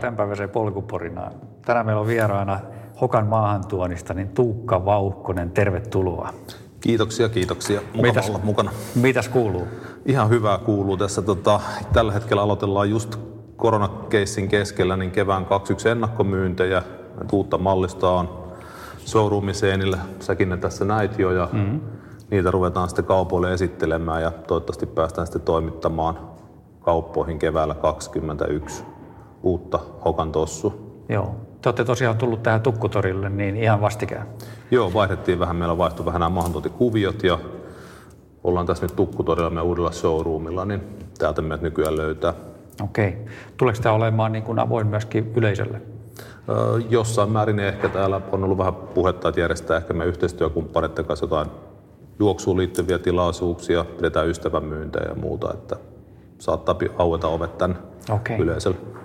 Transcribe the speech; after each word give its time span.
Tämänpäiväiseen 0.00 0.50
polkuporinaan. 0.50 1.32
Tänään 1.64 1.86
meillä 1.86 2.00
on 2.00 2.06
vieraana 2.06 2.60
Hokan 3.00 3.26
maahantuonnista, 3.26 4.14
niin 4.14 4.28
Tuukka 4.28 4.84
Vauhkonen, 4.84 5.50
tervetuloa. 5.50 6.32
Kiitoksia, 6.80 7.28
kiitoksia. 7.28 7.80
Mukava 7.94 8.12
Mitäs- 8.12 8.28
olla 8.28 8.40
mukana. 8.44 8.70
Mitäs 8.94 9.28
kuuluu? 9.28 9.66
Ihan 10.06 10.28
hyvää 10.28 10.58
kuuluu 10.58 10.96
tässä. 10.96 11.22
Tota, 11.22 11.60
tällä 11.92 12.12
hetkellä 12.12 12.42
aloitellaan 12.42 12.90
just 12.90 13.16
koronakeissin 13.56 14.48
keskellä 14.48 14.96
niin 14.96 15.10
kevään 15.10 15.44
21 15.44 15.88
ennakkomyyntejä. 15.88 16.82
Et 17.20 17.32
Uutta 17.32 17.58
mallistoa 17.58 18.18
on 18.20 18.28
showroomiseenillä. 19.06 19.98
Säkin 20.20 20.48
ne 20.48 20.56
tässä 20.56 20.84
näit 20.84 21.18
jo 21.18 21.30
ja 21.30 21.48
mm-hmm. 21.52 21.80
niitä 22.30 22.50
ruvetaan 22.50 22.88
sitten 22.88 23.04
kaupoille 23.04 23.52
esittelemään 23.52 24.22
ja 24.22 24.30
toivottavasti 24.30 24.86
päästään 24.86 25.26
sitten 25.26 25.42
toimittamaan 25.42 26.18
kauppoihin 26.80 27.38
keväällä 27.38 27.74
2021 27.74 28.84
uutta 29.42 29.78
Hokan 30.04 30.32
tossu. 30.32 30.90
Joo. 31.08 31.34
Te 31.62 31.68
olette 31.68 31.84
tosiaan 31.84 32.16
tullut 32.16 32.42
tähän 32.42 32.60
Tukkutorille 32.60 33.28
niin 33.28 33.56
ihan 33.56 33.80
vastikään. 33.80 34.26
Joo, 34.70 34.92
vaihdettiin 34.94 35.38
vähän, 35.38 35.56
meillä 35.56 35.78
vaihtui 35.78 36.06
vähän 36.06 36.20
nämä 36.20 36.30
maahantuontikuviot 36.30 37.22
ja 37.22 37.38
ollaan 38.44 38.66
tässä 38.66 38.84
nyt 38.84 38.96
Tukkutorilla 38.96 39.50
meidän 39.50 39.66
uudella 39.66 39.92
showroomilla, 39.92 40.64
niin 40.64 40.82
täältä 41.18 41.42
meidät 41.42 41.62
nykyään 41.62 41.96
löytää. 41.96 42.34
Okei. 42.82 43.16
Tuleeko 43.56 43.80
tämä 43.82 43.94
olemaan 43.94 44.32
niin 44.32 44.44
kuin 44.44 44.58
avoin 44.58 44.86
myöskin 44.86 45.32
yleisölle? 45.36 45.82
Öö, 46.48 46.56
jossain 46.90 47.30
määrin 47.30 47.60
ehkä 47.60 47.88
täällä 47.88 48.20
on 48.32 48.44
ollut 48.44 48.58
vähän 48.58 48.74
puhetta, 48.74 49.28
että 49.28 49.40
järjestää 49.40 49.76
ehkä 49.76 49.92
meidän 49.92 50.08
yhteistyökumppaneiden 50.08 51.04
kanssa 51.04 51.24
jotain 51.24 51.48
juoksuun 52.18 52.56
liittyviä 52.56 52.98
tilaisuuksia, 52.98 53.84
pidetään 53.84 54.28
ystävänmyyntejä 54.28 55.08
ja 55.08 55.14
muuta, 55.14 55.52
että 55.54 55.76
saattaa 56.38 56.74
aueta 56.98 57.28
ovet 57.28 57.58
tänne 57.58 57.76
Okei. 58.10 58.38
yleisölle. 58.38 58.99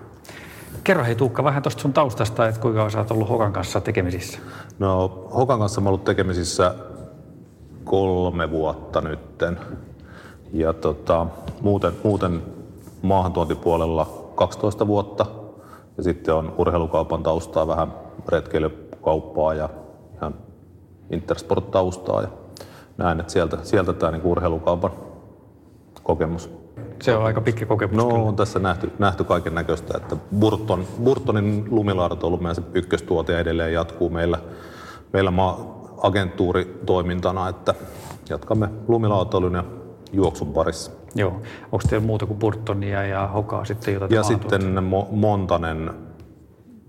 Kerro 0.86 1.04
hei 1.04 1.16
Tuukka 1.16 1.44
vähän 1.44 1.64
tuosta 1.64 1.82
sun 1.82 1.94
taustasta, 1.94 2.48
että 2.48 2.62
kuinka 2.62 2.90
sä 2.90 3.00
oot 3.00 3.12
ollut 3.12 3.30
Hokan 3.30 3.54
kanssa 3.54 3.82
tekemisissä. 3.82 4.40
No, 4.80 5.08
Hokan 5.36 5.60
kanssa 5.60 5.82
mä 5.82 5.90
ollut 5.90 6.04
tekemisissä 6.04 6.76
kolme 7.84 8.52
vuotta 8.52 9.02
nytten. 9.02 9.60
Ja 10.54 10.74
tota, 10.74 11.28
muuten, 11.62 11.94
muuten 12.04 12.42
maahantuontipuolella 13.02 14.32
12 14.36 14.88
vuotta. 14.88 15.26
Ja 15.98 16.04
sitten 16.04 16.34
on 16.34 16.54
urheilukaupan 16.58 17.24
taustaa, 17.24 17.68
vähän 17.68 17.94
retkeilykauppaa 18.28 19.54
ja 19.54 19.70
ihan 20.16 20.34
Intersport-taustaa. 21.10 22.22
Ja 22.22 22.28
näin, 22.98 23.20
että 23.20 23.34
sieltä, 23.34 23.58
sieltä 23.64 23.94
tämä 23.94 24.12
niinku 24.12 24.32
urheilukaupan 24.32 24.92
kokemus. 26.04 26.65
Se 27.06 27.16
on 27.16 27.26
aika 27.26 27.42
pitkä 27.42 27.66
kokemus 27.66 27.98
No 27.98 28.08
on 28.08 28.36
tässä 28.36 28.60
nähty, 28.60 28.92
nähty 29.00 29.24
kaiken 29.24 29.56
näköistä, 29.56 29.98
että 29.98 30.16
Burton, 30.40 30.86
Burtonin 31.04 31.66
lumilaadat 31.70 32.24
on 32.24 32.28
ollut 32.28 32.42
meidän 32.42 32.56
se 32.56 32.62
ykköstuote 32.74 33.34
ja 33.34 33.40
edelleen 33.40 33.74
jatkuu 33.74 34.10
meillä, 34.10 34.40
meillä 35.14 35.32
maa, 35.32 35.80
agenttuuritoimintana, 36.02 37.50
että 37.50 37.74
jatkamme 38.30 38.70
lumilaatoilun 38.88 39.54
ja 39.54 39.64
juoksun 40.14 40.54
parissa. 40.54 40.92
Joo. 41.16 41.32
Onko 41.72 41.86
teillä 41.90 42.06
muuta 42.06 42.26
kuin 42.26 42.40
Burtonia 42.40 43.04
ja 43.06 43.28
Hokaa 43.28 43.66
sitten 43.66 43.94
jotain 43.94 44.14
Ja 44.14 44.24
sitten 44.24 44.62
Mo- 44.62 45.08
Montanen 45.12 45.92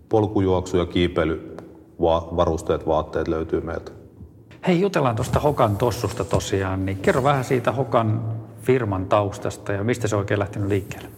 polkujuoksu 0.09 0.77
ja 0.77 0.87
kiipeily, 0.87 1.57
va- 2.01 2.29
varusteet, 2.37 2.87
vaatteet 2.87 3.29
löytyy 3.29 3.61
meiltä. 3.61 3.93
Hei, 4.67 4.81
jutellaan 4.81 5.17
tuosta 5.17 5.41
Hokan 5.41 5.77
tossusta 5.77 6.25
tosiaan, 6.25 6.87
niin 6.87 6.99
kerro 6.99 7.23
vähän 7.23 7.45
siitä 7.45 7.73
Hokan 7.73 8.36
firman 8.67 9.07
taustasta 9.07 9.73
ja 9.73 9.85
mistä 9.85 10.09
se 10.09 10.17
on 10.17 10.21
oikein 10.21 10.41
lähtenyt 10.41 10.69
liikkeelle. 10.69 11.09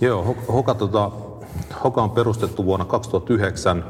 Joo, 0.00 0.24
Ho- 0.24 0.52
Hoka, 0.52 0.74
tota, 0.74 1.10
Hoka 1.84 2.02
on 2.02 2.10
perustettu 2.10 2.64
vuonna 2.64 2.84
2009 2.84 3.84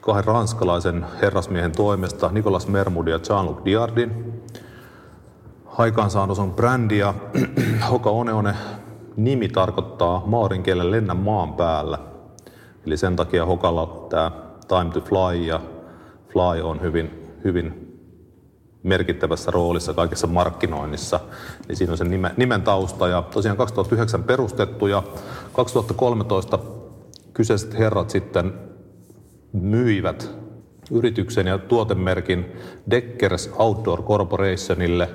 kahden 0.00 0.24
ranskalaisen 0.24 1.06
herrasmiehen 1.22 1.72
toimesta, 1.72 2.30
Nicolas 2.32 2.68
Mermoud 2.68 3.08
ja 3.08 3.16
Jean-Luc 3.16 3.64
Diardin. 3.64 4.42
Aikaansaannos 5.78 6.38
on 6.38 6.52
brändi 6.52 6.98
ja 6.98 7.14
Hoka 7.90 8.10
Oneone 8.10 8.54
nimi 9.16 9.48
tarkoittaa 9.48 10.22
maarin 10.26 10.62
kielellä 10.62 10.90
lennä 10.90 11.14
maan 11.14 11.54
päällä. 11.54 11.98
Eli 12.86 12.96
sen 12.96 13.16
takia 13.16 13.46
Hokalla 13.46 14.06
tämä 14.10 14.30
Time 14.68 14.90
to 14.90 15.00
Fly 15.00 15.42
ja 15.46 15.60
Fly 16.28 16.62
on 16.62 16.80
hyvin, 16.80 17.34
hyvin 17.44 17.89
merkittävässä 18.82 19.50
roolissa 19.50 19.94
kaikessa 19.94 20.26
markkinoinnissa. 20.26 21.20
Eli 21.68 21.76
siinä 21.76 21.92
on 21.92 21.98
sen 21.98 22.10
nimen, 22.10 22.30
nimen 22.36 22.62
tausta. 22.62 23.08
Ja 23.08 23.22
tosiaan 23.22 23.56
2009 23.56 24.22
perustettu 24.22 24.86
ja 24.86 25.02
2013 25.52 26.58
kyseiset 27.32 27.78
herrat 27.78 28.10
sitten 28.10 28.52
myivät 29.52 30.30
yrityksen 30.90 31.46
ja 31.46 31.58
tuotemerkin 31.58 32.46
Deckers 32.90 33.50
Outdoor 33.58 34.02
Corporationille, 34.02 35.08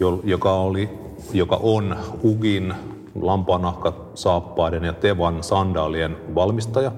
jo- 0.00 0.20
joka, 0.24 0.52
oli, 0.52 0.90
joka 1.32 1.60
on 1.62 1.96
Ugin 2.24 2.74
lampaanahka 3.14 4.10
saappaiden 4.14 4.84
ja 4.84 4.92
Tevan 4.92 5.42
sandaalien 5.42 6.16
valmistaja. 6.34 6.92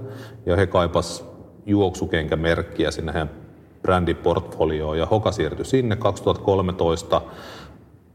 Ja 0.47 0.57
he 0.57 0.67
kaipas 0.67 1.25
juoksukenkämerkkiä 1.67 2.91
sinne 2.91 3.13
heidän 3.13 3.42
brändiportfolioon 3.83 4.99
ja 4.99 5.07
Hoka 5.07 5.33
siirtyi 5.33 5.65
sinne 5.65 5.97
2013 5.97 7.23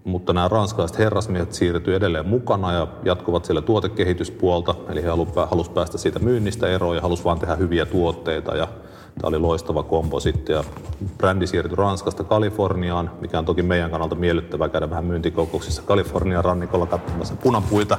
mutta 0.08 0.34
nämä 0.34 0.48
ranskalaiset 0.48 0.98
herrasmiehet 0.98 1.54
siirtyi 1.54 1.96
edelleen 1.96 2.28
mukana 2.28 2.74
ja 2.74 2.88
jatkuvat 3.04 3.46
siellä 3.46 3.62
tuotekehityspuolta. 3.62 4.76
Eli 4.90 5.04
he 5.04 5.08
halusivat 5.50 5.74
päästä 5.74 5.98
siitä 5.98 6.20
myynnistä 6.20 6.68
eroon 6.68 6.96
ja 6.96 7.02
halusivat 7.02 7.26
vaan 7.26 7.40
tehdä 7.40 7.56
hyviä 7.56 7.86
tuotteita. 7.86 8.56
Ja 8.56 8.68
tämä 9.22 9.30
oli 9.30 9.40
loistava 9.40 9.84
kombo 9.84 10.20
sitten. 10.20 10.54
Ja 10.54 10.64
brändi 11.18 11.48
siirtyi 11.48 11.76
Ranskasta 11.76 12.24
Kaliforniaan, 12.24 13.12
mikä 13.22 13.40
on 13.40 13.46
toki 13.46 13.62
meidän 13.62 13.92
kannalta 13.92 14.16
miellyttävää 14.16 14.70
käydä 14.70 14.90
vähän 14.90 15.06
myyntikokouksissa 15.06 15.82
Kalifornian 15.82 16.46
rannikolla 16.46 16.86
katsomassa 16.86 17.36
punapuita. 17.36 17.98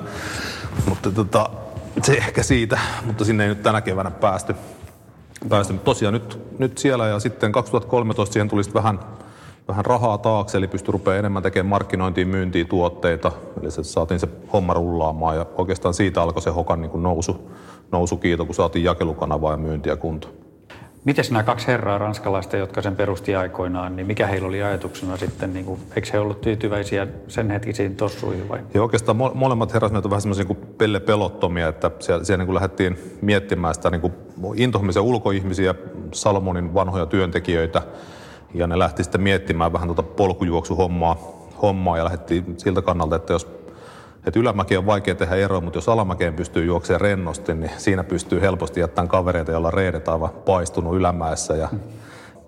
Mutta 0.88 1.10
tota, 1.10 1.50
se 2.02 2.12
ehkä 2.12 2.42
siitä, 2.42 2.78
mutta 3.04 3.24
sinne 3.24 3.44
ei 3.44 3.48
nyt 3.48 3.62
tänä 3.62 3.80
keväänä 3.80 4.10
päästy. 4.10 4.54
Päästy. 5.48 5.72
Mutta 5.72 5.84
tosiaan 5.84 6.14
nyt, 6.14 6.38
nyt 6.58 6.78
siellä 6.78 7.06
ja 7.06 7.18
sitten 7.18 7.52
2013 7.52 8.32
siihen 8.32 8.48
tuli 8.48 8.62
vähän 8.74 9.00
vähän 9.68 9.84
rahaa 9.84 10.18
taakse, 10.18 10.58
eli 10.58 10.68
pystyi 10.68 10.92
rupeaa 10.92 11.16
enemmän 11.16 11.42
tekemään 11.42 11.70
markkinointiin, 11.70 12.28
myyntiin 12.28 12.68
tuotteita. 12.68 13.32
Eli 13.60 13.70
se, 13.70 13.84
saatiin 13.84 14.20
se 14.20 14.28
homma 14.52 14.74
rullaamaan 14.74 15.36
ja 15.36 15.46
oikeastaan 15.58 15.94
siitä 15.94 16.22
alkoi 16.22 16.42
se 16.42 16.50
Hokan 16.50 16.80
niin 16.80 17.02
nousu, 17.02 17.50
nousu 17.92 18.16
kiito, 18.16 18.46
kun 18.46 18.54
saatiin 18.54 18.84
jakelukanavaa 18.84 19.52
ja 19.52 19.56
myyntiä 19.56 19.96
kuntoon. 19.96 20.47
Miten 21.08 21.24
nämä 21.30 21.42
kaksi 21.42 21.66
herraa 21.66 21.98
ranskalaista, 21.98 22.56
jotka 22.56 22.82
sen 22.82 22.96
perusti 22.96 23.34
aikoinaan, 23.34 23.96
niin 23.96 24.06
mikä 24.06 24.26
heillä 24.26 24.48
oli 24.48 24.62
ajatuksena 24.62 25.16
sitten, 25.16 25.52
niin 25.54 25.64
kuin, 25.64 25.80
eikö 25.96 26.08
he 26.12 26.18
ollut 26.18 26.40
tyytyväisiä 26.40 27.06
sen 27.28 27.50
hetkisiin 27.50 27.96
tossuihin 27.96 28.48
vai? 28.48 28.60
Ja 28.74 28.82
oikeastaan 28.82 29.18
mo- 29.18 29.34
molemmat 29.34 29.74
herrasmiehet 29.74 30.04
on 30.04 30.10
vähän 30.10 30.22
semmoisia 30.22 30.44
niin 30.44 30.66
pelle 30.78 31.00
pelottomia, 31.00 31.68
että 31.68 31.90
siellä, 31.98 32.24
siellä 32.24 32.44
niin 32.44 32.54
lähdettiin 32.54 32.98
miettimään 33.22 33.74
sitä 33.74 33.90
niin 33.90 34.00
kuin 34.00 34.12
intohimisen 34.54 35.02
ulkoihmisiä, 35.02 35.74
Salomonin 36.12 36.74
vanhoja 36.74 37.06
työntekijöitä, 37.06 37.82
ja 38.54 38.66
ne 38.66 38.78
lähti 38.78 39.04
sitten 39.04 39.20
miettimään 39.20 39.72
vähän 39.72 39.88
tuota 39.88 40.02
polkujuoksuhommaa 40.02 41.16
hommaa, 41.62 41.98
ja 41.98 42.04
lähdettiin 42.04 42.54
siltä 42.56 42.82
kannalta, 42.82 43.16
että 43.16 43.32
jos 43.32 43.48
että 44.26 44.40
ylämäki 44.40 44.76
on 44.76 44.86
vaikea 44.86 45.14
tehdä 45.14 45.34
eroa, 45.34 45.60
mutta 45.60 45.76
jos 45.76 45.88
alamäkeen 45.88 46.34
pystyy 46.34 46.64
juoksemaan 46.64 47.00
rennosti, 47.00 47.54
niin 47.54 47.70
siinä 47.76 48.04
pystyy 48.04 48.40
helposti 48.40 48.80
jättämään 48.80 49.08
kavereita, 49.08 49.52
joilla 49.52 49.70
reidet 49.70 50.08
aivan 50.08 50.30
paistunut 50.30 50.96
ylämäessä. 50.96 51.56
Ja 51.56 51.68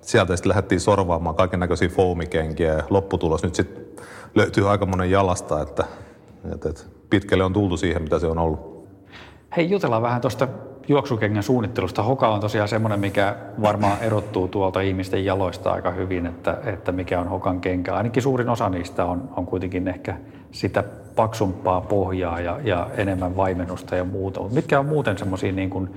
sieltä 0.01 0.37
sitten 0.37 0.49
lähdettiin 0.49 0.81
sorvaamaan 0.81 1.37
kaiken 1.37 1.61
näköisiä 1.61 1.89
foamikenkiä 1.89 2.73
ja 2.73 2.83
lopputulos 2.91 3.43
nyt 3.43 3.55
sitten 3.55 3.85
löytyy 4.35 4.71
aika 4.71 4.87
monen 4.87 5.11
jalasta, 5.11 5.63
että, 5.63 5.85
että, 6.53 6.69
että 6.69 6.83
pitkälle 7.11 7.45
on 7.45 7.53
tultu 7.53 7.77
siihen, 7.77 8.03
mitä 8.03 8.19
se 8.19 8.27
on 8.27 8.39
ollut. 8.39 8.87
Hei, 9.57 9.71
jutellaan 9.71 10.03
vähän 10.03 10.21
tuosta 10.21 10.49
juoksukengän 10.91 11.43
suunnittelusta. 11.43 12.03
Hoka 12.03 12.29
on 12.29 12.41
tosiaan 12.41 12.69
semmoinen, 12.69 13.01
mikä 13.01 13.37
varmaan 13.63 13.99
erottuu 14.01 14.49
tuolta 14.49 14.81
ihmisten 14.81 15.25
jaloista 15.25 15.73
aika 15.73 15.91
hyvin, 15.91 16.27
että, 16.27 16.59
että 16.67 16.93
mikä 16.93 17.21
on 17.21 17.29
Hokan 17.29 17.61
kenkä. 17.61 17.95
Ainakin 17.95 18.23
suurin 18.23 18.49
osa 18.49 18.69
niistä 18.69 19.05
on, 19.05 19.29
on 19.37 19.47
kuitenkin 19.47 19.89
ehkä 19.89 20.17
sitä 20.53 20.85
paksumpaa 21.17 21.81
pohjaa 21.81 22.41
ja, 22.41 22.59
ja 22.65 22.91
enemmän 22.97 23.37
vaimennusta 23.37 23.97
ja 23.97 24.05
muuta. 24.05 24.41
Mutta 24.41 24.55
mitkä 24.55 24.81
on 24.81 24.87
muuten 24.87 25.19
semmoisia 25.19 25.53
niin 25.53 25.71
kuin 25.71 25.91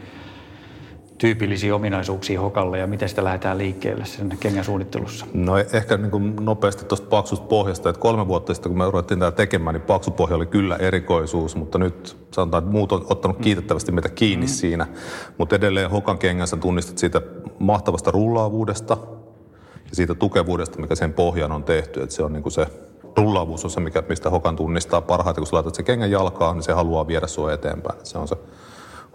tyypillisiä 1.18 1.76
ominaisuuksia 1.76 2.42
hokalle 2.42 2.80
ja 2.80 2.88
miten 2.88 3.10
sitä 3.10 3.24
lähdetään 3.24 3.58
liikkeelle 3.58 4.06
sen 4.06 4.38
kengän 4.40 4.64
suunnittelussa? 4.64 5.26
No 5.34 5.58
ehkä 5.58 5.98
niin 5.98 6.12
kuin 6.12 6.36
nopeasti 6.40 6.86
tuosta 6.86 7.08
paksusta 7.08 7.46
pohjasta, 7.46 7.90
että 7.90 8.00
kolme 8.00 8.28
vuotta 8.28 8.54
sitten 8.54 8.70
kun 8.70 8.78
me 8.78 8.86
ruvettiin 8.86 9.20
tätä 9.20 9.36
tekemään, 9.36 9.74
niin 9.74 9.82
paksu 9.82 10.12
pohja 10.12 10.36
oli 10.36 10.46
kyllä 10.46 10.76
erikoisuus, 10.76 11.56
mutta 11.56 11.78
nyt 11.78 12.18
sanotaan, 12.32 12.64
että 12.64 12.72
muut 12.72 12.92
on 12.92 13.06
ottanut 13.10 13.38
mm. 13.38 13.44
kiitettävästi 13.44 13.92
meitä 13.92 14.10
kiinni 14.10 14.46
mm. 14.46 14.50
siinä. 14.50 14.88
Mutta 15.38 15.56
edelleen 15.56 15.90
Hokan 15.90 16.18
kengässä 16.18 16.58
tunnistat 16.58 16.98
siitä 16.98 17.22
mahtavasta 17.60 18.12
rullaavuudesta 18.12 18.98
ja 19.90 19.96
siitä 19.96 20.16
tukevuudesta, 20.16 20.82
mikä 20.82 20.96
sen 20.96 21.14
pohjan 21.14 21.52
on 21.52 21.64
tehty, 21.64 22.02
että 22.02 22.16
se 22.16 22.24
on 22.24 22.34
niin 22.34 22.44
kuin 22.44 22.54
se 22.54 22.68
rullaavuus 23.18 23.64
on 23.64 23.72
se, 23.72 23.80
mikä, 23.80 24.04
mistä 24.10 24.30
Hokan 24.30 24.56
tunnistaa 24.56 25.02
parhaiten. 25.02 25.42
Kun 25.42 25.48
sä 25.48 25.56
laitat 25.56 25.76
sen 25.76 25.86
kengän 25.86 26.12
jalkaan, 26.12 26.56
niin 26.56 26.64
se 26.64 26.74
haluaa 26.74 27.08
viedä 27.08 27.28
sua 27.28 27.54
eteenpäin. 27.54 28.00
Se 28.04 28.18
on 28.18 28.28
se 28.28 28.36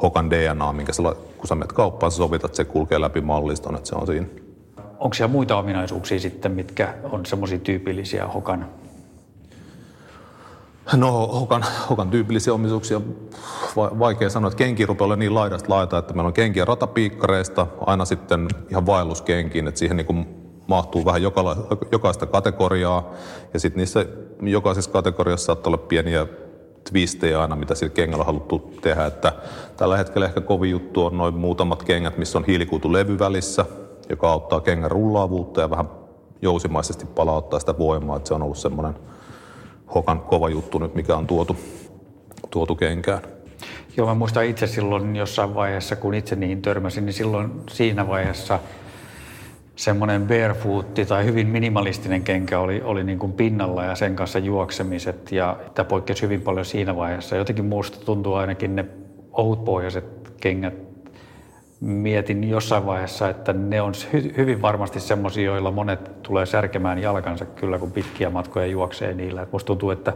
Hokan 0.03 0.31
DNA, 0.31 0.73
minkä 0.73 0.93
sä, 0.93 1.03
kun 1.37 1.49
sä 1.49 1.55
menet 1.55 1.73
kauppaan, 1.73 2.13
sä 2.13 2.17
sovitat, 2.17 2.55
se 2.55 2.65
kulkee 2.65 3.01
läpi 3.01 3.21
malliston, 3.21 3.77
että 3.77 3.89
se 3.89 3.95
on 3.95 4.07
siinä. 4.07 4.27
Onko 4.99 5.15
siellä 5.15 5.33
muita 5.33 5.57
ominaisuuksia 5.57 6.21
sitten, 6.21 6.53
mitkä 6.53 6.95
on 7.13 7.27
semmoisia 7.27 7.59
tyypillisiä 7.59 8.27
Hokan? 8.27 8.69
No 10.97 11.27
Hokan, 11.27 11.65
Hokan 11.91 12.11
tyypillisiä 12.11 12.55
ominaisuuksia, 12.55 13.01
vaikea 13.77 14.31
sanoa, 14.31 14.49
että 14.49 14.59
kenki 14.59 14.87
rupeaa 14.87 15.17
niin 15.17 15.35
laidasta 15.35 15.75
laita, 15.75 15.99
että 15.99 16.15
meillä 16.15 16.27
on 16.27 16.33
kenkiä 16.33 16.65
ratapiikkareista 16.65 17.67
aina 17.87 18.05
sitten 18.05 18.49
ihan 18.71 18.87
vaelluskenkiin, 18.87 19.69
että 19.69 19.79
siihen 19.79 19.97
niin 19.97 20.07
kuin 20.07 20.27
mahtuu 20.67 21.05
vähän 21.05 21.23
jokaista 21.93 22.27
kategoriaa. 22.27 23.11
Ja 23.55 23.61
sitten 23.61 23.79
niissä 23.79 24.07
jokaisessa 24.43 24.91
kategoriassa 24.91 25.47
saattaa 25.47 25.71
olla 25.71 25.79
pieniä 25.79 26.27
twistejä 26.91 27.41
aina, 27.41 27.57
mitä 27.57 27.75
sillä 27.75 27.93
kengällä 27.95 28.23
on 28.23 28.27
haluttu 28.27 28.75
tehdä. 28.81 29.07
Että 29.07 29.33
tällä 29.77 29.97
hetkellä 29.97 30.27
ehkä 30.27 30.41
kovin 30.41 30.71
juttu 30.71 31.07
on 31.07 31.19
noin 31.19 31.35
muutamat 31.35 31.83
kengät, 31.83 32.19
missä 32.19 32.39
on 32.39 32.45
hiilikuitulevy 32.45 33.19
välissä, 33.19 33.65
joka 34.09 34.31
auttaa 34.31 34.61
kengän 34.61 34.91
rullaavuutta 34.91 35.61
ja 35.61 35.71
vähän 35.71 35.87
jousimaisesti 36.43 37.07
palauttaa 37.07 37.61
sitä 37.61 37.79
voimaa. 37.79 38.17
Että 38.17 38.29
se 38.29 38.35
on 38.35 38.43
ollut 38.43 38.59
semmoinen 38.59 38.95
hokan 39.95 40.21
kova 40.21 40.49
juttu 40.49 40.79
nyt, 40.79 40.95
mikä 40.95 41.17
on 41.17 41.27
tuotu, 41.27 41.57
tuotu 42.51 42.75
kenkään. 42.75 43.23
Joo, 43.97 44.07
mä 44.07 44.15
muistan 44.15 44.45
itse 44.45 44.67
silloin 44.67 45.17
jossain 45.17 45.55
vaiheessa, 45.55 45.97
kun 45.97 46.15
itse 46.15 46.37
niihin 46.37 46.63
törmäsin, 46.63 47.07
niin 47.07 47.15
silloin 47.15 47.53
siinä 47.71 48.09
vaiheessa– 48.09 48.59
semmoinen 49.79 50.27
barefoot 50.27 50.95
tai 51.09 51.25
hyvin 51.25 51.47
minimalistinen 51.47 52.23
kenkä 52.23 52.59
oli, 52.59 52.83
oli 52.83 53.05
niin 53.05 53.19
kuin 53.19 53.33
pinnalla 53.33 53.85
ja 53.85 53.95
sen 53.95 54.17
kanssa 54.17 54.39
juoksemiset 54.39 55.33
ja 55.33 55.57
tämä 55.75 55.85
poikkesi 55.85 56.23
hyvin 56.23 56.41
paljon 56.41 56.65
siinä 56.65 56.97
vaiheessa. 56.97 57.37
Jotenkin 57.37 57.65
muusta 57.65 58.05
tuntuu 58.05 58.35
ainakin 58.35 58.77
ne 58.77 58.85
ohutpohjaiset 59.33 60.05
kengät, 60.41 60.75
mietin 61.81 62.45
jossain 62.45 62.87
vaiheessa, 62.87 63.29
että 63.29 63.53
ne 63.53 63.83
on 63.83 63.93
hy- 63.95 64.37
hyvin 64.37 64.63
varmasti 64.63 65.01
semmoisia, 65.01 65.45
joilla 65.45 65.71
monet 65.71 66.23
tulee 66.23 66.47
särkemään 66.47 66.99
jalkansa 66.99 67.45
kyllä, 67.45 67.79
kun 67.79 67.93
pitkiä 67.93 68.31
matkoja 68.31 68.67
juoksee 68.67 69.15
niillä. 69.15 69.43
Et 69.43 69.53
musta 69.53 69.67
tuntuu, 69.67 69.91
että, 69.91 70.13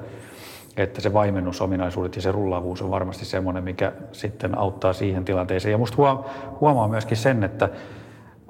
että 0.77 1.01
se 1.01 1.13
vaimennusominaisuudet 1.13 2.17
ja 2.17 2.23
se 2.23 2.33
rullaavuus 2.33 2.83
on 2.83 2.91
varmasti 2.91 3.25
semmoinen, 3.25 3.65
mikä 3.65 3.93
sitten 4.13 4.59
auttaa 4.59 4.93
siihen 4.93 5.25
tilanteeseen. 5.25 5.73
Ja 5.73 5.79
musta 5.79 5.97
huomaa 6.61 6.89
myöskin 6.89 7.17
sen, 7.17 7.45
että 7.45 7.69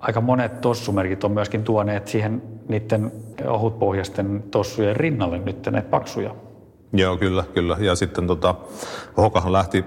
aika 0.02 0.20
monet 0.20 0.60
tossumerkit 0.60 1.24
on 1.24 1.32
myöskin 1.32 1.64
tuoneet 1.64 2.08
siihen 2.08 2.42
niiden 2.68 3.12
ohutpohjaisten 3.46 4.44
tossujen 4.50 4.96
rinnalle 4.96 5.38
nyt 5.38 5.66
näitä 5.70 5.88
paksuja. 5.88 6.34
Joo, 6.92 7.16
kyllä, 7.16 7.44
kyllä. 7.54 7.76
Ja 7.80 7.94
sitten 7.94 8.26
tota, 8.26 8.54
Hokahan 9.16 9.52
lähti 9.52 9.84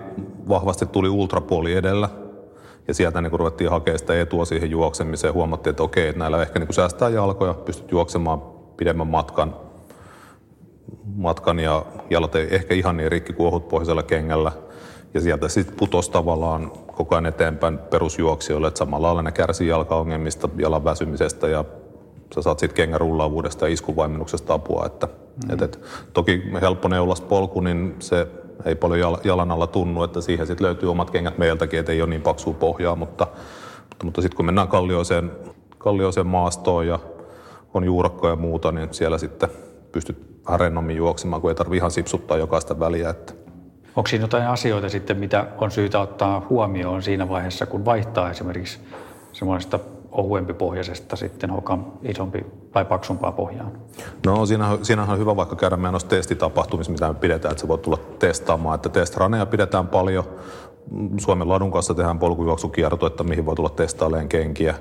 vahvasti, 0.49 0.85
tuli 0.85 1.09
ultrapuoli 1.09 1.73
edellä. 1.73 2.09
Ja 2.87 2.93
sieltä 2.93 3.21
niin 3.21 3.31
ruvettiin 3.31 3.69
hakemaan 3.69 3.99
sitä 3.99 4.21
etua 4.21 4.45
siihen 4.45 4.71
juoksemiseen. 4.71 5.33
Huomattiin, 5.33 5.71
että 5.71 5.83
okei, 5.83 6.07
että 6.07 6.19
näillä 6.19 6.41
ehkä 6.41 6.59
niin 6.59 6.73
säästää 6.73 7.09
jalkoja, 7.09 7.53
pystyt 7.53 7.91
juoksemaan 7.91 8.41
pidemmän 8.77 9.07
matkan, 9.07 9.55
matkan 11.15 11.59
ja 11.59 11.85
jalat 12.09 12.35
ei 12.35 12.55
ehkä 12.55 12.73
ihan 12.73 12.97
niin 12.97 13.11
rikki 13.11 13.33
kuin 13.33 13.47
ohutpohjaisella 13.47 14.03
kengällä. 14.03 14.51
Ja 15.13 15.21
sieltä 15.21 15.47
sitten 15.47 15.75
putosi 15.77 16.11
tavallaan 16.11 16.71
koko 16.95 17.15
ajan 17.15 17.25
eteenpäin 17.25 17.77
perusjuoksijoille, 17.77 18.67
että 18.67 18.77
samalla 18.77 19.07
lailla 19.07 19.21
ne 19.21 19.31
kärsii 19.31 19.67
jalkaongelmista, 19.67 20.49
jalan 20.57 20.83
väsymisestä 20.83 21.47
ja 21.47 21.65
sä 22.35 22.41
saat 22.41 22.59
sitten 22.59 22.75
kengän 22.75 23.01
rullaavuudesta 23.01 23.67
ja 23.67 23.73
iskuvaimennuksesta 23.73 24.53
apua. 24.53 24.85
Että, 24.85 25.07
mm. 25.07 25.53
et, 25.53 25.61
et, 25.61 25.79
toki 26.13 26.43
helppo 26.61 26.87
neulas 26.87 27.21
polku, 27.21 27.61
niin 27.61 27.95
se 27.99 28.27
ei 28.65 28.75
paljon 28.75 29.17
jalan 29.23 29.51
alla 29.51 29.67
tunnu, 29.67 30.03
että 30.03 30.21
siihen 30.21 30.47
sitten 30.47 30.65
löytyy 30.65 30.91
omat 30.91 31.11
kengät 31.11 31.37
meiltäkin, 31.37 31.79
että 31.79 31.91
ei 31.91 32.01
ole 32.01 32.09
niin 32.09 32.21
paksua 32.21 32.53
pohjaa, 32.53 32.95
mutta, 32.95 33.27
mutta, 33.89 34.05
mutta 34.05 34.21
sitten 34.21 34.35
kun 34.35 34.45
mennään 34.45 34.67
kallioiseen, 34.67 35.31
kallioiseen 35.77 36.27
maastoon 36.27 36.87
ja 36.87 36.99
on 37.73 37.83
juurakkoja 37.83 38.33
ja 38.33 38.37
muuta, 38.37 38.71
niin 38.71 38.93
siellä 38.93 39.17
sitten 39.17 39.49
pystyt 39.91 40.17
vähän 40.47 40.59
rennommin 40.59 40.95
juoksemaan, 40.95 41.41
kun 41.41 41.51
ei 41.51 41.55
tarvitse 41.55 41.77
ihan 41.77 41.91
sipsuttaa 41.91 42.37
jokaista 42.37 42.79
väliä. 42.79 43.09
Että 43.09 43.33
Onko 43.95 44.07
siinä 44.07 44.23
jotain 44.23 44.47
asioita 44.47 44.89
sitten, 44.89 45.17
mitä 45.17 45.47
on 45.57 45.71
syytä 45.71 45.99
ottaa 45.99 46.45
huomioon 46.49 47.03
siinä 47.03 47.29
vaiheessa, 47.29 47.65
kun 47.65 47.85
vaihtaa 47.85 48.29
esimerkiksi 48.31 48.79
semmoista 49.33 49.79
ohuempi 50.11 50.53
pohjaisesta 50.53 51.15
sitten 51.15 51.49
hokan 51.49 51.85
isompi 52.03 52.45
tai 52.71 52.85
paksumpaa 52.85 53.31
pohjaan? 53.31 53.71
No 54.25 54.45
siinähän, 54.45 54.85
siinähän 54.85 55.13
on 55.13 55.19
hyvä 55.19 55.35
vaikka 55.35 55.55
käydä 55.55 55.77
meidän 55.77 55.91
noissa 55.91 56.07
testitapahtumissa, 56.07 56.91
mitä 56.91 57.07
me 57.07 57.13
pidetään, 57.13 57.51
että 57.51 57.61
se 57.61 57.67
voi 57.67 57.77
tulla 57.77 57.99
testaamaan, 58.19 58.75
että 58.75 58.89
testraneja 58.89 59.45
pidetään 59.45 59.87
paljon. 59.87 60.23
Suomen 61.17 61.49
ladun 61.49 61.71
kanssa 61.71 61.93
tehdään 61.93 62.19
polkujuoksukierto, 62.19 63.07
että 63.07 63.23
mihin 63.23 63.45
voi 63.45 63.55
tulla 63.55 63.69
testailemaan 63.69 64.29
kenkiä. 64.29 64.75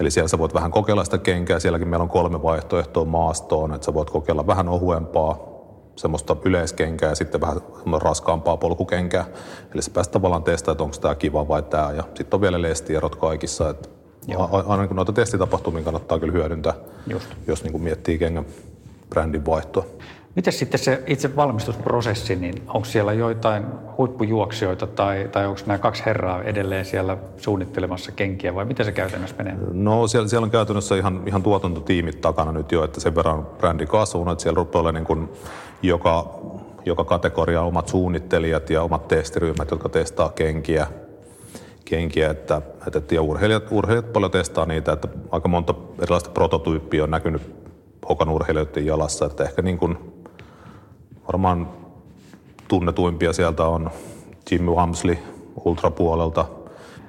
Eli 0.00 0.10
siellä 0.10 0.28
sä 0.28 0.38
voit 0.38 0.54
vähän 0.54 0.70
kokeilla 0.70 1.04
sitä 1.04 1.18
kenkää. 1.18 1.58
Sielläkin 1.58 1.88
meillä 1.88 2.02
on 2.02 2.08
kolme 2.08 2.42
vaihtoehtoa 2.42 3.04
maastoon, 3.04 3.74
että 3.74 3.84
sä 3.84 3.94
voit 3.94 4.10
kokeilla 4.10 4.46
vähän 4.46 4.68
ohuempaa, 4.68 5.38
semmoista 6.00 6.36
yleiskenkää 6.44 7.08
ja 7.08 7.14
sitten 7.14 7.40
vähän 7.40 7.56
raskaampaa 8.00 8.56
polkukenkää. 8.56 9.24
Eli 9.74 9.82
se 9.82 9.90
päästä 9.90 10.12
tavallaan 10.12 10.42
testaamaan, 10.42 10.74
että 10.74 10.84
onko 10.84 10.96
tämä 10.96 11.14
kiva 11.14 11.48
vai 11.48 11.62
tämä. 11.62 11.92
Ja 11.92 12.02
sitten 12.14 12.36
on 12.36 12.40
vielä 12.40 12.62
lestierot 12.62 13.16
kaikissa. 13.16 13.70
Että 13.70 13.88
aina 14.66 14.86
kun 14.86 14.96
noita 14.96 15.12
testitapahtumia 15.12 15.82
kannattaa 15.82 16.18
kyllä 16.18 16.32
hyödyntää, 16.32 16.74
Just. 17.06 17.26
jos 17.46 17.62
niin 17.62 17.72
kuin 17.72 17.82
miettii 17.82 18.18
kengän 18.18 18.46
brändin 19.10 19.46
vaihtoa. 19.46 19.84
Miten 20.40 20.52
sitten 20.52 20.80
se 20.80 21.02
itse 21.06 21.36
valmistusprosessi, 21.36 22.36
niin 22.36 22.54
onko 22.66 22.84
siellä 22.84 23.12
joitain 23.12 23.64
huippujuoksijoita 23.98 24.86
tai, 24.86 25.28
tai 25.32 25.46
onko 25.46 25.60
nämä 25.66 25.78
kaksi 25.78 26.02
herraa 26.06 26.42
edelleen 26.42 26.84
siellä 26.84 27.16
suunnittelemassa 27.36 28.12
kenkiä 28.12 28.54
vai 28.54 28.64
miten 28.64 28.86
se 28.86 28.92
käytännössä 28.92 29.36
menee? 29.36 29.56
No 29.72 30.06
siellä, 30.08 30.28
siellä 30.28 30.44
on 30.44 30.50
käytännössä 30.50 30.96
ihan, 30.96 31.22
ihan 31.26 31.42
tuotantotiimit 31.42 32.20
takana 32.20 32.52
nyt 32.52 32.72
jo, 32.72 32.84
että 32.84 33.00
sen 33.00 33.14
verran 33.14 33.46
brändi 33.58 33.86
kasvunut, 33.86 34.32
että 34.32 34.42
siellä 34.42 34.56
rupeaa 34.56 34.82
olemaan 34.82 34.94
niin 34.94 35.06
kuin 35.06 35.28
joka, 35.82 36.40
joka 36.84 37.04
kategoria 37.04 37.62
omat 37.62 37.88
suunnittelijat 37.88 38.70
ja 38.70 38.82
omat 38.82 39.08
testiryhmät, 39.08 39.70
jotka 39.70 39.88
testaa 39.88 40.28
kenkiä. 40.28 40.86
kenkiä 41.84 42.30
että, 42.30 42.62
että, 42.86 43.14
ja 43.14 43.22
urheilijat, 43.22 43.64
urheilijat 43.70 44.12
paljon 44.12 44.30
testaa 44.30 44.66
niitä, 44.66 44.92
että 44.92 45.08
aika 45.30 45.48
monta 45.48 45.74
erilaista 46.02 46.30
prototyyppiä 46.30 47.04
on 47.04 47.10
näkynyt 47.10 47.42
hokan 48.08 48.28
urheilijoiden 48.28 48.86
jalassa, 48.86 49.26
että 49.26 49.44
ehkä 49.44 49.62
niin 49.62 49.78
kuin 49.78 49.98
varmaan 51.32 51.68
tunnetuimpia 52.68 53.32
sieltä 53.32 53.64
on 53.64 53.90
Jimmy 54.50 54.70
Wamsley 54.70 55.18
ultrapuolelta. 55.64 56.44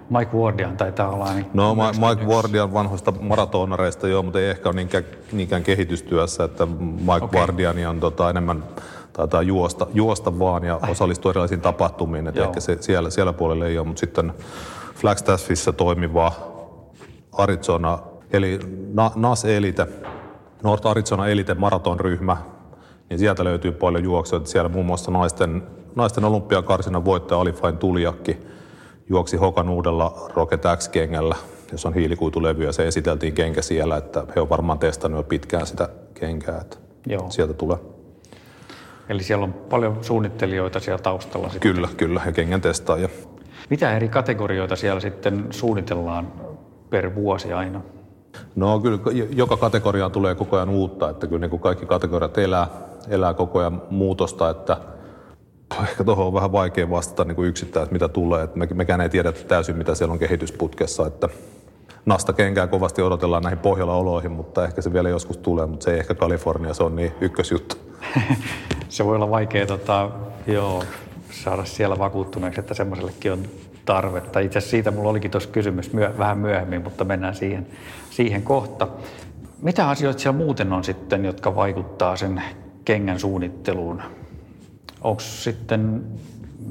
Mike 0.10 0.38
Wardian 0.38 0.78
taitaa 0.78 1.10
olla 1.10 1.34
niin 1.34 1.46
No 1.54 1.76
Mike 1.76 2.26
Wardian 2.26 2.74
vanhoista 2.74 3.12
maratonareista 3.12 4.08
joo, 4.08 4.24
mutta 4.24 4.40
ei 4.40 4.50
ehkä 4.50 4.70
ole 4.70 4.76
niinkään, 4.76 5.04
niinkään 5.32 5.64
kehitystyössä, 5.64 6.44
että 6.44 6.66
Mike 6.66 7.26
okay. 7.26 7.40
Wardiani 7.40 7.86
on 7.86 8.00
tota 8.00 8.30
enemmän 8.30 8.64
taitaa 9.14 9.42
juosta, 9.42 9.88
juosta 9.94 10.40
vaan 10.40 10.64
ja 10.64 10.80
osallistua 10.90 11.32
erilaisiin 11.32 11.62
tapahtumiin, 11.62 12.28
että 12.28 12.44
ehkä 12.44 12.60
se, 12.60 12.78
siellä, 12.80 13.10
siellä 13.10 13.34
puolella 13.34 13.66
ei 13.66 13.78
ole, 13.78 13.88
mutta 13.88 14.00
sitten 14.00 14.34
Flagstaffissa 14.96 15.74
toimiva 15.74 16.32
Arizona, 17.32 18.00
eli 18.34 18.60
NAS 19.16 19.46
Elite, 19.46 19.88
North 20.64 20.88
Arizona 20.88 21.28
Elite 21.28 21.54
maratonryhmä, 21.54 22.38
niin 23.12 23.20
sieltä 23.20 23.44
löytyy 23.44 23.72
paljon 23.72 24.04
juoksijoita. 24.04 24.50
Siellä 24.50 24.70
muun 24.70 24.86
muassa 24.86 25.12
naisten, 25.12 25.64
naisten 25.96 26.26
olympiakarsinan 26.26 27.06
voittaja 27.06 27.42
Alifain 27.42 27.78
Tuliakki 27.78 28.38
juoksi 29.10 29.38
Hokan 29.38 29.70
uudella 29.70 30.30
Rocket 30.36 30.62
X-kengällä, 30.78 31.36
jossa 31.72 31.88
on 31.88 31.94
hiilikuitulevy 31.94 32.64
ja 32.64 32.72
se 32.72 32.88
esiteltiin 32.88 33.34
kenkä 33.34 33.62
siellä, 33.62 33.98
että 33.98 34.24
he 34.36 34.42
on 34.42 34.50
varmaan 34.50 34.80
testannut 34.80 35.20
jo 35.20 35.24
pitkään 35.24 35.68
sitä 35.68 35.90
kenkää, 36.14 36.58
että 36.62 36.78
Joo. 37.08 37.30
sieltä 37.30 37.54
tulee. 37.54 37.78
Eli 39.10 39.24
siellä 39.24 39.44
on 39.44 39.54
paljon 39.54 39.98
suunnittelijoita 40.02 40.80
siellä 40.80 41.02
taustalla. 41.02 41.50
Sitten. 41.50 41.74
Kyllä, 41.74 41.90
kyllä, 41.98 42.22
ja 42.26 42.32
kengän 42.32 42.62
testaajia. 42.62 43.10
Mitä 43.70 43.96
eri 43.96 44.10
kategorioita 44.10 44.76
siellä 44.76 45.00
sitten 45.00 45.48
suunnitellaan 45.50 46.34
per 46.90 47.16
vuosi 47.16 47.54
aina? 47.54 47.82
No 48.56 48.80
kyllä 48.80 49.00
joka 49.36 49.58
kategoriaan 49.58 50.12
tulee 50.12 50.36
koko 50.36 50.56
ajan 50.56 50.70
uutta, 50.70 51.10
että 51.10 51.28
kyllä 51.28 51.40
niin 51.40 51.50
kuin 51.50 51.60
kaikki 51.60 51.86
kategoriat 51.86 52.38
elää, 52.38 52.68
elää 53.10 53.34
koko 53.34 53.60
ajan 53.60 53.82
muutosta, 53.90 54.50
että 54.50 54.78
ehkä 55.82 56.04
tuohon 56.04 56.28
on 56.28 56.34
vähän 56.34 56.52
vaikea 56.52 56.90
vastata 56.90 57.24
niin 57.24 57.36
kuin 57.36 57.50
yksittäin, 57.50 57.84
että 57.84 57.94
mitä 57.94 58.08
tulee. 58.08 58.44
Että 58.44 58.60
me, 58.60 58.68
mekään 58.74 59.02
ei 59.02 59.10
tiedä 59.10 59.32
täysin, 59.32 59.78
mitä 59.78 59.96
siellä 59.96 60.14
on 60.14 60.20
kehitysputkessa, 60.20 61.08
että 61.08 61.30
nasta 62.06 62.34
kenkää 62.34 62.68
kovasti 62.68 63.02
odotellaan 63.02 63.44
näihin 63.44 63.60
Pohjola-oloihin, 63.60 64.32
mutta 64.32 64.66
ehkä 64.66 64.82
se 64.82 64.94
vielä 64.94 65.10
joskus 65.10 65.38
tulee, 65.38 65.66
mutta 65.66 65.84
se 65.84 65.94
ei 65.94 66.00
ehkä 66.00 66.14
Kalifornia, 66.14 66.74
se 66.74 66.84
on 66.84 66.96
niin 66.96 67.12
ykkösjuttu. 67.22 67.76
se 68.90 69.06
voi 69.06 69.16
olla 69.16 69.30
vaikea 69.30 69.66
tota, 69.66 70.10
joo, 70.48 70.84
saada 71.32 71.66
siellä 71.66 72.00
vakuuttuneeksi, 72.00 72.60
että 72.60 72.74
semmoisellekin 72.74 73.32
on 73.32 73.40
tarvetta. 73.86 74.40
Itse 74.40 74.58
asiassa 74.58 74.72
siitä 74.72 74.92
mulla 74.92 75.10
olikin 75.10 75.32
tuossa 75.32 75.50
kysymys 75.50 75.94
myö, 75.94 76.14
vähän 76.18 76.38
myöhemmin, 76.38 76.82
mutta 76.82 77.04
mennään 77.04 77.36
siihen, 77.36 77.68
siihen 78.12 78.42
kohta. 78.42 78.88
Mitä 79.62 79.90
asioita 79.90 80.20
siellä 80.20 80.38
muuten 80.38 80.74
on 80.74 80.84
sitten, 80.84 81.26
jotka 81.26 81.56
vaikuttaa 81.56 82.16
sen 82.16 82.42
kengän 82.86 83.20
suunnitteluun? 83.20 84.02
Onko 85.02 85.20
sitten 85.20 86.04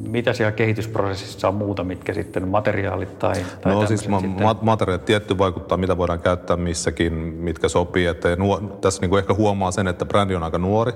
mitä 0.07 0.33
siellä 0.33 0.53
kehitysprosessissa 0.53 1.49
on 1.49 1.55
muuta, 1.55 1.85
mitkä 1.85 2.15
sitten 2.15 2.49
materiaalit 2.49 3.19
tai, 3.19 3.35
tai 3.61 3.75
No 3.75 3.87
siis 3.87 4.09
ma- 4.09 4.21
sitten? 4.21 4.47
materiaalit 4.63 5.05
tietty 5.05 5.39
vaikuttaa, 5.39 5.79
mitä 5.79 5.97
voidaan 5.97 6.21
käyttää 6.21 6.57
missäkin, 6.57 7.13
mitkä 7.13 7.69
sopii. 7.69 8.07
Että 8.07 8.37
nuo, 8.37 8.61
tässä 8.81 9.01
niin 9.01 9.11
kuin 9.11 9.19
ehkä 9.19 9.35
huomaa 9.35 9.71
sen, 9.71 9.89
että 9.89 10.07
brändi 10.07 10.35
on 10.35 10.43
aika 10.43 10.59
nuori 10.59 10.93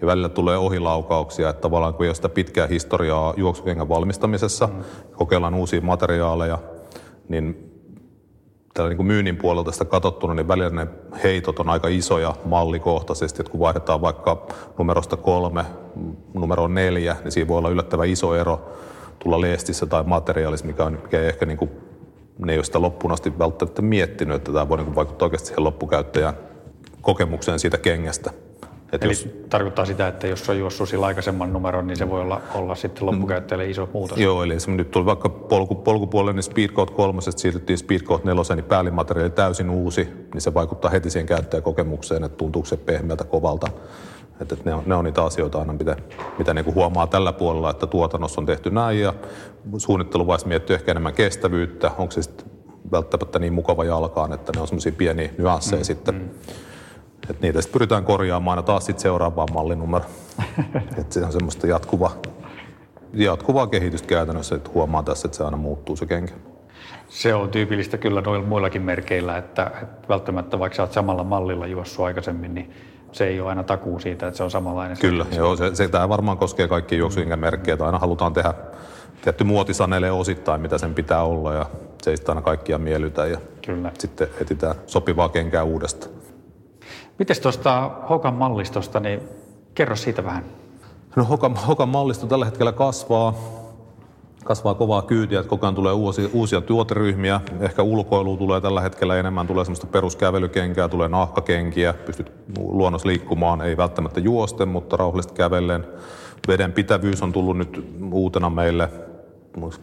ja 0.00 0.06
välillä 0.06 0.28
tulee 0.28 0.58
ohilaukauksia, 0.58 1.48
että 1.48 1.60
tavallaan 1.60 1.94
kun 1.94 2.04
ei 2.04 2.08
ole 2.08 2.14
sitä 2.14 2.28
pitkää 2.28 2.66
historiaa 2.66 3.34
juoksukengän 3.36 3.88
valmistamisessa, 3.88 4.66
mm. 4.66 4.84
kokeillaan 5.12 5.54
uusia 5.54 5.80
materiaaleja, 5.80 6.58
niin 7.28 7.69
tällä 8.80 8.88
niin 8.88 8.96
kuin 8.96 9.06
myynnin 9.06 9.36
puolelta 9.36 9.72
sitä 9.72 9.84
katsottuna, 9.84 10.34
niin 10.34 10.48
välillä 10.48 10.70
ne 10.70 10.86
heitot 11.22 11.58
on 11.58 11.68
aika 11.68 11.88
isoja 11.88 12.34
mallikohtaisesti, 12.44 13.42
että 13.42 13.50
kun 13.50 13.60
vaihdetaan 13.60 14.00
vaikka 14.00 14.46
numerosta 14.78 15.16
kolme 15.16 15.64
numero 16.34 16.68
neljä, 16.68 17.16
niin 17.22 17.32
siinä 17.32 17.48
voi 17.48 17.58
olla 17.58 17.68
yllättävän 17.68 18.08
iso 18.08 18.34
ero 18.34 18.72
tulla 19.18 19.40
leestissä 19.40 19.86
tai 19.86 20.02
materiaalissa, 20.02 20.66
mikä, 20.66 20.84
on, 20.84 20.92
mikä 20.92 21.20
ei 21.20 21.28
ehkä 21.28 21.46
niin 21.46 21.58
kuin, 21.58 21.70
ne 22.38 22.52
ei 22.52 22.58
ole 22.58 22.64
sitä 22.64 22.82
loppuun 22.82 23.12
asti 23.12 23.38
välttämättä 23.38 23.82
miettinyt, 23.82 24.36
että 24.36 24.52
tämä 24.52 24.68
voi 24.68 24.76
niin 24.76 24.86
kuin 24.86 24.96
vaikuttaa 24.96 25.26
oikeasti 25.26 25.48
siihen 25.48 25.64
loppukäyttäjän 25.64 26.34
kokemukseen 27.00 27.58
siitä 27.58 27.78
kengästä. 27.78 28.30
Et 28.92 29.04
Eli 29.04 29.12
jos, 29.12 29.28
tarkoittaa 29.50 29.84
sitä, 29.84 30.08
että 30.08 30.26
jos 30.26 30.50
on 30.50 30.58
juossut 30.58 30.88
sillä 30.88 31.06
aikaisemman 31.06 31.52
numeron, 31.52 31.86
niin 31.86 31.96
se 31.96 32.10
voi 32.10 32.20
olla, 32.20 32.40
olla 32.54 32.74
sitten 32.74 33.06
loppukäyttäjälle 33.06 33.70
iso 33.70 33.88
muutos. 33.92 34.18
Joo, 34.18 34.42
eli 34.42 34.60
se 34.60 34.70
nyt 34.70 34.90
tuli 34.90 35.06
vaikka 35.06 35.28
polku, 35.28 35.74
polkupuolelle, 35.74 36.32
niin 36.32 36.42
Speedcode 36.42 36.92
3, 36.92 37.20
siirryttiin 37.22 37.78
Speedcode 37.78 38.22
4, 38.24 38.56
niin 38.56 38.64
päällimateriaali 38.64 39.30
täysin 39.30 39.70
uusi, 39.70 40.08
niin 40.34 40.40
se 40.40 40.54
vaikuttaa 40.54 40.90
heti 40.90 41.10
siihen 41.10 41.26
käyttäjäkokemukseen, 41.26 42.24
että 42.24 42.36
tuntuuko 42.36 42.66
se 42.66 42.76
pehmeältä, 42.76 43.24
kovalta. 43.24 43.66
Että, 44.40 44.54
että 44.54 44.70
ne, 44.70 44.74
on, 44.74 44.82
ne 44.86 44.94
on 44.94 45.04
niitä 45.04 45.24
asioita 45.24 45.58
aina, 45.58 45.72
mitä, 45.72 45.96
mitä 46.38 46.54
niin 46.54 46.64
kuin 46.64 46.74
huomaa 46.74 47.06
tällä 47.06 47.32
puolella, 47.32 47.70
että 47.70 47.86
tuotannossa 47.86 48.40
on 48.40 48.46
tehty 48.46 48.70
näin 48.70 49.00
ja 49.00 49.14
suunnitteluvaiheessa 49.78 50.48
miettii 50.48 50.74
ehkä 50.74 50.90
enemmän 50.90 51.14
kestävyyttä, 51.14 51.90
onko 51.98 52.12
se 52.12 52.22
sitten 52.22 52.46
välttämättä 52.92 53.38
niin 53.38 53.52
mukava 53.52 53.84
jalkaan, 53.84 54.32
että 54.32 54.52
ne 54.54 54.60
on 54.60 54.68
semmoisia 54.68 54.92
pieniä 54.92 55.30
nyansseja 55.38 55.80
mm, 55.80 55.84
sitten. 55.84 56.14
Mm 56.14 56.28
et 57.30 57.40
niitä 57.40 57.60
sitten 57.60 57.72
pyritään 57.72 58.04
korjaamaan 58.04 58.58
aina 58.58 58.66
taas 58.66 58.86
sitten 58.86 59.02
seuraavaan 59.02 59.48
mallinumero. 59.54 60.04
että 60.98 61.14
se 61.14 61.24
on 61.24 61.32
semmoista 61.32 61.66
jatkuvaa, 61.66 62.16
jatkuvaa 63.12 63.66
kehitystä 63.66 64.08
käytännössä, 64.08 64.54
että 64.54 64.70
huomaa 64.74 65.02
tässä, 65.02 65.28
että 65.28 65.38
se 65.38 65.44
aina 65.44 65.56
muuttuu 65.56 65.96
se 65.96 66.06
kenkä. 66.06 66.34
Se 67.08 67.34
on 67.34 67.50
tyypillistä 67.50 67.98
kyllä 67.98 68.20
noilla 68.20 68.46
muillakin 68.46 68.82
merkeillä, 68.82 69.38
että, 69.38 69.70
että 69.82 70.08
välttämättä 70.08 70.58
vaikka 70.58 70.76
sä 70.76 70.82
oot 70.82 70.92
samalla 70.92 71.24
mallilla 71.24 71.66
juossut 71.66 72.04
aikaisemmin, 72.04 72.54
niin 72.54 72.70
se 73.12 73.26
ei 73.26 73.40
ole 73.40 73.48
aina 73.48 73.62
takuu 73.62 74.00
siitä, 74.00 74.26
että 74.26 74.36
se 74.36 74.42
on 74.42 74.50
samanlainen. 74.50 74.98
Kyllä, 74.98 75.26
se, 75.30 75.36
joo, 75.36 75.56
se, 75.56 75.74
se 75.74 75.88
tämä 75.88 76.08
varmaan 76.08 76.38
koskee 76.38 76.68
kaikkia 76.68 76.98
juoksuinkän 76.98 77.38
merkkejä, 77.38 77.72
että 77.72 77.86
aina 77.86 77.98
halutaan 77.98 78.32
tehdä 78.32 78.54
tietty 79.22 79.44
muotisanelle 79.44 80.10
osittain, 80.10 80.60
mitä 80.60 80.78
sen 80.78 80.94
pitää 80.94 81.22
olla 81.22 81.54
ja 81.54 81.66
se 82.02 82.10
ei 82.10 82.16
aina 82.28 82.42
kaikkia 82.42 82.78
miellytä 82.78 83.26
ja 83.26 83.38
Kyllä. 83.66 83.92
sitten 83.98 84.28
etsitään 84.40 84.74
sopivaa 84.86 85.28
kenkää 85.28 85.62
uudestaan. 85.62 86.19
Miten 87.20 87.42
tuosta 87.42 87.90
Hokan 88.10 88.34
mallistosta, 88.34 89.00
niin 89.00 89.20
kerro 89.74 89.96
siitä 89.96 90.24
vähän. 90.24 90.44
No 91.16 91.24
Hokan, 91.24 91.56
Hokan 91.56 91.88
mallisto 91.88 92.26
tällä 92.26 92.44
hetkellä 92.44 92.72
kasvaa, 92.72 93.34
kasvaa 94.44 94.74
kovaa 94.74 95.02
kyytiä, 95.02 95.40
että 95.40 95.50
koko 95.50 95.66
ajan 95.66 95.74
tulee 95.74 95.92
uusia, 95.92 96.28
uusia 96.32 96.60
tuoteryhmiä. 96.60 97.40
Ehkä 97.60 97.82
ulkoilu 97.82 98.36
tulee 98.36 98.60
tällä 98.60 98.80
hetkellä 98.80 99.16
enemmän, 99.16 99.46
tulee 99.46 99.64
semmoista 99.64 99.86
peruskävelykenkää, 99.86 100.88
tulee 100.88 101.08
nahkakenkiä, 101.08 101.92
pystyt 101.92 102.32
luonnossa 102.58 103.08
liikkumaan, 103.08 103.60
ei 103.62 103.76
välttämättä 103.76 104.20
juosten, 104.20 104.68
mutta 104.68 104.96
rauhallisesti 104.96 105.34
kävellen. 105.34 105.86
Veden 106.48 106.72
pitävyys 106.72 107.22
on 107.22 107.32
tullut 107.32 107.58
nyt 107.58 108.00
uutena 108.12 108.50
meille. 108.50 108.88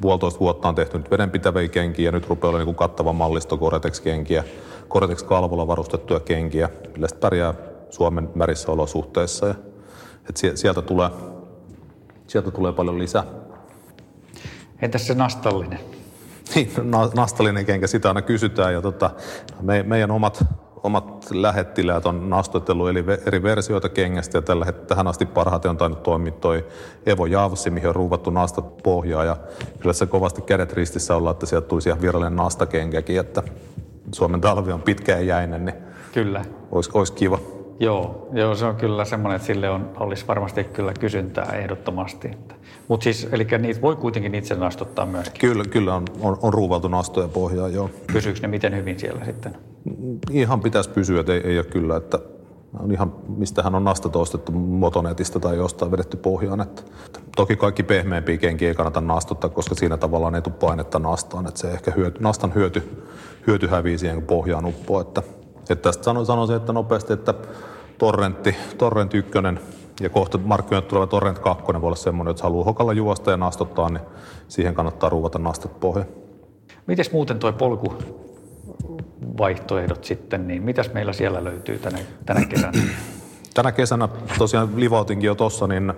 Puolitoista 0.01 0.39
vuotta 0.39 0.67
on 0.67 0.75
tehty 0.75 0.97
nyt 0.97 1.11
vedenpitäviä 1.11 1.67
kenkiä, 1.67 2.11
nyt 2.11 2.29
rupeaa 2.29 2.49
olla 2.49 2.63
niin 2.63 2.75
kattava 2.75 3.13
mallisto 3.13 3.57
Gore-Tex-kenkiä. 3.57 4.43
Cortex 4.89 5.23
kalvolla 5.23 5.67
varustettuja 5.67 6.19
kenkiä, 6.19 6.69
millä 6.93 7.07
sitten 7.07 7.21
pärjää 7.21 7.53
Suomen 7.89 8.29
märissä 8.35 8.71
olosuhteissa. 8.71 9.47
Ja, 9.47 9.55
et 10.29 10.37
sieltä, 10.55 10.81
tulee, 10.81 11.09
sieltä 12.27 12.51
tulee 12.51 12.73
paljon 12.73 12.99
lisää. 12.99 13.23
Entäs 14.81 15.07
se 15.07 15.13
nastallinen? 15.13 15.79
Niin, 16.55 16.71
no, 16.83 17.11
nastallinen 17.15 17.65
kenkä, 17.65 17.87
sitä 17.87 18.07
aina 18.07 18.21
kysytään. 18.21 18.73
Ja 18.73 18.81
tota, 18.81 19.09
me, 19.61 19.83
meidän 19.83 20.11
omat, 20.11 20.45
omat 20.83 21.27
lähettiläät 21.31 22.05
on 22.05 22.29
nastotellut 22.29 22.89
eli 22.89 23.03
eri 23.25 23.43
versioita 23.43 23.89
kengästä 23.89 24.37
ja 24.37 24.41
tällä 24.41 24.71
tähän 24.71 25.07
asti 25.07 25.25
parhaiten 25.25 25.71
on 25.71 25.77
tainnut 25.77 26.03
toimia 26.03 26.31
toi 26.31 26.65
Evo 27.05 27.25
Javsi, 27.25 27.69
mihin 27.69 27.89
on 27.89 27.95
ruuvattu 27.95 28.29
nastat 28.29 28.77
pohjaa 28.77 29.23
ja 29.23 29.37
kyllä 29.79 29.93
se 29.93 30.05
kovasti 30.05 30.41
kädet 30.41 30.73
ristissä 30.73 31.15
olla, 31.15 31.31
että 31.31 31.45
sieltä 31.45 31.67
tulisi 31.67 31.89
ihan 31.89 32.01
virallinen 32.01 32.35
nastakenkäkin, 32.35 33.19
että 33.19 33.43
Suomen 34.11 34.41
talvi 34.41 34.71
on 34.71 34.81
pitkä 34.81 35.11
ja 35.11 35.21
jäinen, 35.21 35.65
niin 35.65 35.75
kyllä. 36.13 36.45
Olisi, 36.71 36.89
olisi 36.93 37.13
kiva. 37.13 37.39
Joo, 37.79 38.27
joo, 38.33 38.55
se 38.55 38.65
on 38.65 38.75
kyllä 38.75 39.05
semmoinen, 39.05 39.35
että 39.35 39.45
sille 39.45 39.69
on, 39.69 39.91
olisi 39.99 40.27
varmasti 40.27 40.63
kyllä 40.63 40.93
kysyntää 40.99 41.45
ehdottomasti. 41.45 42.31
Mutta 42.87 43.03
siis, 43.03 43.27
eli 43.31 43.47
niitä 43.59 43.81
voi 43.81 43.95
kuitenkin 43.95 44.35
itse 44.35 44.55
nastuttaa 44.55 45.05
myöskin. 45.05 45.39
Kyllä, 45.39 45.63
kyllä 45.69 45.95
on, 45.95 46.05
on, 46.21 46.37
on 46.41 46.53
ruuvaltu 46.53 46.87
nastoja 46.87 47.27
pohjaa, 47.27 47.67
joo. 47.67 47.89
Pysyykö 48.13 48.39
ne 48.41 48.47
miten 48.47 48.75
hyvin 48.75 48.99
siellä 48.99 49.25
sitten? 49.25 49.57
Ihan 50.31 50.61
pitäisi 50.61 50.89
pysyä, 50.89 51.19
että 51.19 51.33
ei, 51.33 51.41
ei 51.43 51.57
ole 51.57 51.65
kyllä, 51.65 51.97
että 51.97 52.19
on 52.79 52.91
ihan, 52.91 53.13
mistähän 53.37 53.75
on 53.75 53.83
nastat 53.83 54.15
ostettu 54.15 54.51
motonetista 54.51 55.39
tai 55.39 55.57
jostain 55.57 55.91
vedetty 55.91 56.17
pohjaan. 56.17 56.61
Että, 56.61 56.81
toki 57.35 57.55
kaikki 57.55 57.83
pehmeämpiä 57.83 58.37
kenkiä 58.37 58.67
ei 58.67 58.75
kannata 58.75 59.01
nastuttaa, 59.01 59.49
koska 59.49 59.75
siinä 59.75 59.97
tavallaan 59.97 60.35
ei 60.35 60.41
tule 60.41 60.55
painetta 60.59 60.99
nastaan. 60.99 61.47
Että 61.47 61.59
se 61.59 61.71
ehkä 61.71 61.91
hyöty, 61.91 62.23
nastan 62.23 62.55
hyöty, 62.55 63.03
hyöty 63.47 63.67
hävii 63.67 63.97
siihen, 63.97 64.15
kun 64.15 64.27
pohjaan 64.27 64.65
uppoo. 64.65 65.01
Että, 65.01 65.23
että 65.69 65.75
tästä 65.75 66.03
sanoisin, 66.03 66.55
että 66.55 66.73
nopeasti, 66.73 67.13
että 67.13 67.33
Torrentti, 67.97 68.55
Torrent 68.77 69.13
1 69.13 69.31
ja 70.01 70.09
kohta 70.09 70.37
markkinoille 70.37 70.89
tuleva 70.89 71.07
Torrent 71.07 71.39
2 71.39 71.63
voi 71.65 71.79
olla 71.81 71.95
semmoinen, 71.95 72.31
että 72.31 72.39
jos 72.39 72.43
haluaa 72.43 72.65
hokalla 72.65 72.93
juosta 72.93 73.31
ja 73.31 73.37
nastottaa, 73.37 73.89
niin 73.89 74.01
siihen 74.47 74.73
kannattaa 74.73 75.09
ruuvata 75.09 75.39
nastat 75.39 75.79
pohjaan. 75.79 76.09
Miten 76.87 77.05
muuten 77.11 77.39
tuo 77.39 77.53
polku 77.53 77.93
vaihtoehdot 79.37 80.03
sitten, 80.03 80.47
niin 80.47 80.63
mitäs 80.63 80.93
meillä 80.93 81.13
siellä 81.13 81.43
löytyy 81.43 81.79
tänä, 81.79 81.97
tänä 82.25 82.45
kesänä? 82.45 82.71
Tänä 83.53 83.71
kesänä 83.71 84.09
tosiaan 84.37 84.69
livautinkin 84.75 85.27
jo 85.27 85.35
tuossa, 85.35 85.67
niin 85.67 85.93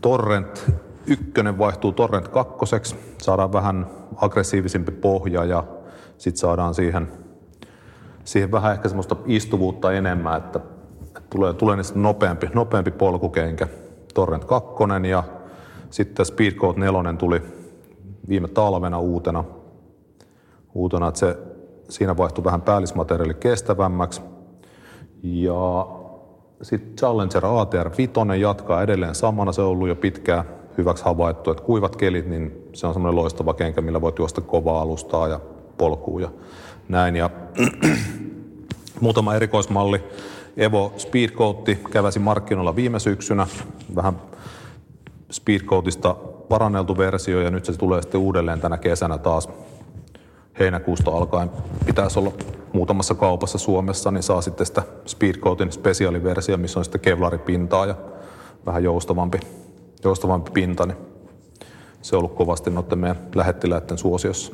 Torrent 0.00 0.72
1 1.06 1.24
vaihtuu 1.58 1.92
Torrent 1.92 2.28
2. 2.28 2.96
Saadaan 3.22 3.52
vähän 3.52 3.86
aggressiivisempi 4.16 4.92
pohja 4.92 5.44
ja 5.44 5.64
sitten 6.18 6.40
saadaan 6.40 6.74
siihen, 6.74 7.08
siihen 8.24 8.52
vähän 8.52 8.72
ehkä 8.72 8.88
semmoista 8.88 9.16
istuvuutta 9.26 9.92
enemmän, 9.92 10.36
että, 10.36 10.60
että 11.06 11.20
tulee, 11.30 11.52
tulee 11.52 11.76
niistä 11.76 11.98
nopeampi, 11.98 12.50
nopeampi 12.54 12.90
polkukenkä. 12.90 13.68
Torrent 14.14 14.44
2 14.44 14.74
ja 15.10 15.24
sitten 15.90 16.26
Speedcode 16.26 16.80
4 16.80 17.12
tuli 17.18 17.42
viime 18.28 18.48
talvena 18.48 18.98
uutena, 18.98 19.44
uutena 20.74 21.08
että 21.08 21.20
se 21.20 21.38
siinä 21.88 22.16
vaihtui 22.16 22.44
vähän 22.44 22.62
päällismateriaali 22.62 23.34
kestävämmäksi. 23.34 24.20
Ja 25.22 25.86
sitten 26.62 26.96
Challenger 26.96 27.46
ATR 27.46 27.90
5 27.98 28.12
jatkaa 28.40 28.82
edelleen 28.82 29.14
samana. 29.14 29.52
Se 29.52 29.62
on 29.62 29.68
ollut 29.68 29.88
jo 29.88 29.96
pitkään 29.96 30.44
hyväksi 30.78 31.04
havaittu, 31.04 31.50
että 31.50 31.62
kuivat 31.62 31.96
kelit, 31.96 32.26
niin 32.26 32.68
se 32.72 32.86
on 32.86 32.92
semmoinen 32.92 33.16
loistava 33.16 33.54
kenkä, 33.54 33.80
millä 33.80 34.00
voit 34.00 34.18
juosta 34.18 34.40
kovaa 34.40 34.80
alustaa 34.80 35.28
ja 35.28 35.40
polkua 35.78 36.20
ja 36.20 36.30
näin. 36.88 37.16
Ja 37.16 37.30
muutama 39.00 39.34
erikoismalli. 39.34 40.04
Evo 40.56 40.92
Speedcoat 40.96 41.68
käväsi 41.92 42.18
markkinoilla 42.18 42.76
viime 42.76 42.98
syksynä. 42.98 43.46
Vähän 43.96 44.16
Speedcoatista 45.30 46.14
paranneltu 46.48 46.98
versio 46.98 47.40
ja 47.40 47.50
nyt 47.50 47.64
se 47.64 47.72
tulee 47.72 48.02
sitten 48.02 48.20
uudelleen 48.20 48.60
tänä 48.60 48.78
kesänä 48.78 49.18
taas 49.18 49.48
heinäkuusta 50.58 51.10
alkaen 51.10 51.50
pitäisi 51.86 52.18
olla 52.18 52.32
muutamassa 52.72 53.14
kaupassa 53.14 53.58
Suomessa, 53.58 54.10
niin 54.10 54.22
saa 54.22 54.40
sitten 54.40 54.66
sitä 54.66 54.82
Speedcoatin 55.06 55.72
spesiaaliversio, 55.72 56.56
missä 56.56 56.80
on 56.80 56.84
sitten 56.84 57.00
kevlaripintaa 57.00 57.86
ja 57.86 57.94
vähän 58.66 58.84
joustavampi, 58.84 59.40
joustavampi 60.04 60.50
pinta, 60.50 60.86
niin 60.86 60.98
se 62.02 62.16
on 62.16 62.18
ollut 62.18 62.34
kovasti 62.34 62.70
noiden 62.70 62.98
meidän 62.98 63.18
lähettiläiden 63.34 63.98
suosiossa. 63.98 64.52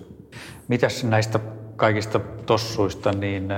Mitäs 0.68 1.04
näistä 1.04 1.40
kaikista 1.76 2.20
tossuista, 2.46 3.12
niin 3.12 3.48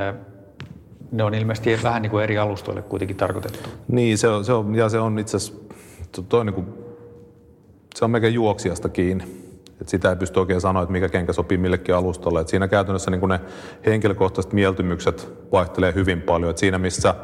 ne 1.13 1.25
on 1.25 1.35
ilmeisesti 1.35 1.79
vähän 1.83 2.03
niin 2.03 2.11
kuin 2.11 2.25
eri 2.25 2.39
alustoille 2.39 2.83
kuitenkin 2.83 3.17
tarkoitettu. 3.17 3.69
Niin, 3.89 4.19
se 4.19 4.29
on, 4.29 4.45
se 4.45 4.53
on, 4.53 4.75
ja 4.75 4.89
se 4.89 4.99
on 4.99 5.19
itse 5.19 5.37
asiassa, 5.37 5.63
niin 6.45 6.55
kuin, 6.55 6.67
se 7.95 8.05
on 8.05 8.11
melkein 8.11 8.35
juoksijasta 8.35 8.89
kiinni. 8.89 9.25
Et 9.81 9.89
sitä 9.89 10.11
ei 10.11 10.17
pysty 10.17 10.41
oikein 10.41 10.61
sanoa, 10.61 10.83
että 10.83 10.93
mikä 10.93 11.09
kenkä 11.09 11.33
sopii 11.33 11.59
millekin 11.59 11.95
alustalle. 11.95 12.41
Et 12.41 12.49
siinä 12.49 12.69
käytännössä 12.69 13.11
niin 13.11 13.29
ne 13.29 13.41
henkilökohtaiset 13.87 14.53
mieltymykset 14.53 15.29
vaihtelee 15.53 15.95
hyvin 15.95 16.23
paljon. 16.23 16.51
Et 16.51 16.59
siinä 16.59 16.79
missä 16.79 17.15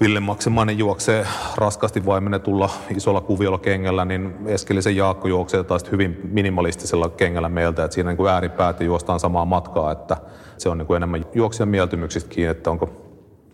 Ville 0.00 0.20
Maksimainen 0.20 0.78
juoksee 0.78 1.26
raskasti 1.56 2.06
vaimennetulla 2.06 2.70
isolla 2.96 3.20
kuviolla 3.20 3.58
kengällä, 3.58 4.04
niin 4.04 4.34
Eskelisen 4.46 4.96
Jaakko 4.96 5.28
juoksee 5.28 5.64
taas 5.64 5.92
hyvin 5.92 6.20
minimalistisella 6.32 7.08
kengällä 7.08 7.48
meiltä, 7.48 7.84
että 7.84 7.94
siinä 7.94 8.10
niin 8.10 8.16
kuin 8.16 8.30
ääripäät 8.30 8.80
juostaan 8.80 9.20
samaa 9.20 9.44
matkaa, 9.44 9.92
että 9.92 10.16
se 10.58 10.68
on 10.68 10.78
niin 10.78 10.86
kuin 10.86 10.96
enemmän 10.96 11.26
juoksijan 11.34 11.68
mieltymyksistä 11.68 12.30
kiinni, 12.30 12.50
että 12.50 12.70
onko, 12.70 12.90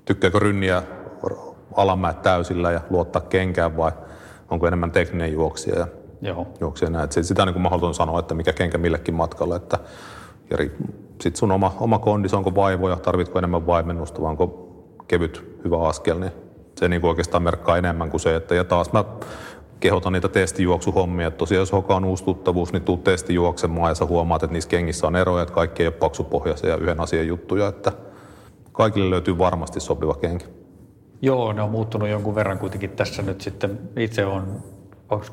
tykkääkö 0.04 0.38
rynniä 0.38 0.82
alamäät 1.76 2.22
täysillä 2.22 2.72
ja 2.72 2.80
luottaa 2.90 3.22
kenkään 3.22 3.76
vai 3.76 3.92
onko 4.50 4.66
enemmän 4.66 4.90
tekninen 4.90 5.32
juoksija 5.32 5.78
ja 5.78 5.86
Joo. 6.22 6.46
juoksija 6.60 6.90
näin. 6.90 7.04
Että 7.04 7.22
sitä 7.22 7.42
on 7.42 7.46
niin 7.48 7.54
kuin 7.54 7.62
mahdoton 7.62 7.94
sanoa, 7.94 8.20
että 8.20 8.34
mikä 8.34 8.52
kenkä 8.52 8.78
millekin 8.78 9.14
matkalle, 9.14 9.56
että 9.56 9.78
ja 10.50 10.56
sitten 11.20 11.36
sun 11.36 11.52
oma, 11.52 11.74
oma 11.80 11.98
kondis, 11.98 12.34
onko 12.34 12.54
vaivoja, 12.54 12.96
tarvitko 12.96 13.38
enemmän 13.38 13.66
vaimennusta 13.66 14.22
vai 14.22 14.30
onko 14.30 14.63
kevyt, 15.08 15.60
hyvä 15.64 15.88
askel, 15.88 16.18
niin 16.18 16.32
se 16.78 16.88
niin 16.88 17.04
oikeastaan 17.04 17.42
merkkaa 17.42 17.78
enemmän 17.78 18.10
kuin 18.10 18.20
se, 18.20 18.36
että 18.36 18.54
ja 18.54 18.64
taas 18.64 18.92
mä 18.92 19.04
kehotan 19.80 20.12
niitä 20.12 20.28
testijuoksuhommia, 20.28 21.26
että 21.26 21.38
tosiaan 21.38 21.60
jos 21.60 21.72
hoka 21.72 21.96
on 21.96 22.02
niin 22.72 22.82
tuu 22.82 22.96
testijuoksemaan 22.96 23.90
ja 23.90 23.94
sä 23.94 24.04
huomaat, 24.04 24.42
että 24.42 24.52
niissä 24.52 24.70
kengissä 24.70 25.06
on 25.06 25.16
eroja, 25.16 25.42
että 25.42 25.54
kaikki 25.54 25.82
ei 25.82 25.86
ole 25.86 25.94
paksupohjaisia 25.94 26.70
ja 26.70 26.76
yhden 26.76 27.00
asian 27.00 27.26
juttuja, 27.26 27.68
että 27.68 27.92
kaikille 28.72 29.10
löytyy 29.10 29.38
varmasti 29.38 29.80
sopiva 29.80 30.14
kenki. 30.14 30.46
Joo, 31.22 31.52
ne 31.52 31.62
on 31.62 31.70
muuttunut 31.70 32.08
jonkun 32.08 32.34
verran 32.34 32.58
kuitenkin 32.58 32.90
tässä 32.90 33.22
nyt 33.22 33.40
sitten. 33.40 33.78
Itse 33.96 34.26
on 34.26 34.62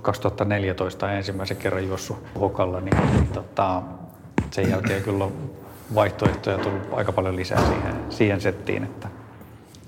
2014 0.01 1.11
ensimmäisen 1.11 1.57
kerran 1.57 1.87
juossut 1.87 2.17
hokalla, 2.39 2.79
niin, 2.79 2.97
niin 3.13 3.27
tota, 3.27 3.81
sen 4.51 4.69
jälkeen 4.69 5.03
kyllä 5.03 5.23
on 5.23 5.31
vaihtoehtoja 5.95 6.57
tullut 6.57 6.81
aika 6.91 7.11
paljon 7.11 7.35
lisää 7.35 7.65
siihen, 7.65 7.95
siihen 8.09 8.41
settiin, 8.41 8.83
että 8.83 9.07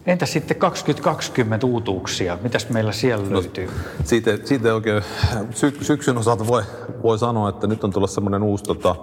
Entä 0.06 0.26
sitten 0.26 0.58
2020 0.58 1.68
uutuuksia? 1.68 2.38
Mitäs 2.42 2.70
meillä 2.70 2.92
siellä 2.92 3.26
no, 3.30 3.34
löytyy? 3.34 3.70
Siitä, 4.04 4.38
siitä 4.44 4.76
oikein 4.76 5.04
sy- 5.52 5.78
syksyn 5.82 6.18
osalta 6.18 6.48
voi, 6.48 6.64
voi 7.04 7.20
sanoa, 7.20 7.50
että 7.50 7.68
nyt 7.68 7.84
on 7.84 7.92
tullut 7.92 8.10
semmoinen 8.10 8.44
uusi 8.44 8.64
tota, 8.64 8.96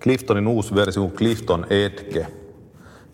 Cliftonin 0.00 0.46
uusi 0.46 0.74
versio 0.74 1.02
kuin 1.02 1.12
Clifton 1.12 1.66
Edge. 1.70 2.26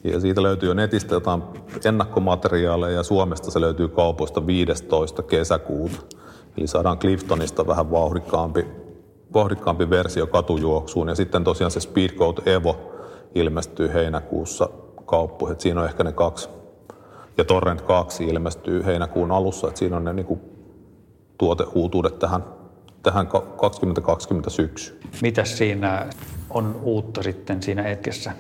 Ja 0.04 0.20
siitä 0.20 0.42
löytyy 0.42 0.68
jo 0.68 0.74
netistä 0.74 1.14
jotain 1.14 1.42
ennakkomateriaaleja 1.84 2.96
ja 2.96 3.02
Suomesta 3.02 3.50
se 3.50 3.60
löytyy 3.60 3.88
kaupoista 3.88 4.46
15. 4.46 5.22
kesäkuuta. 5.22 5.96
Eli 6.58 6.66
saadaan 6.66 6.98
Cliftonista 6.98 7.66
vähän 7.66 7.90
vauhdikkaampi, 7.90 8.66
vauhdikkaampi 9.34 9.90
versio 9.90 10.26
katujuoksuun. 10.26 11.08
Ja 11.08 11.14
sitten 11.14 11.44
tosiaan 11.44 11.70
se 11.70 11.80
Speedcoat 11.80 12.48
Evo 12.48 12.92
ilmestyy 13.34 13.92
heinäkuussa 13.92 14.68
kauppoihin. 15.04 15.60
Siinä 15.60 15.80
on 15.80 15.86
ehkä 15.86 16.04
ne 16.04 16.12
kaksi 16.12 16.48
ja 17.38 17.44
Torrent 17.44 17.80
2 17.80 18.24
ilmestyy 18.24 18.84
heinäkuun 18.84 19.32
alussa, 19.32 19.68
että 19.68 19.78
siinä 19.78 19.96
on 19.96 20.04
ne 20.04 20.12
niin 20.12 20.26
kuin 20.26 20.40
tuoteuutuudet 21.38 22.18
tähän, 22.18 22.44
tähän 23.02 23.26
2020 23.56 24.50
syksy. 24.50 25.00
Mitäs 25.22 25.58
siinä 25.58 26.06
on 26.50 26.80
uutta 26.82 27.22
sitten 27.22 27.62
siinä 27.62 27.82
hetkessä? 27.82 28.32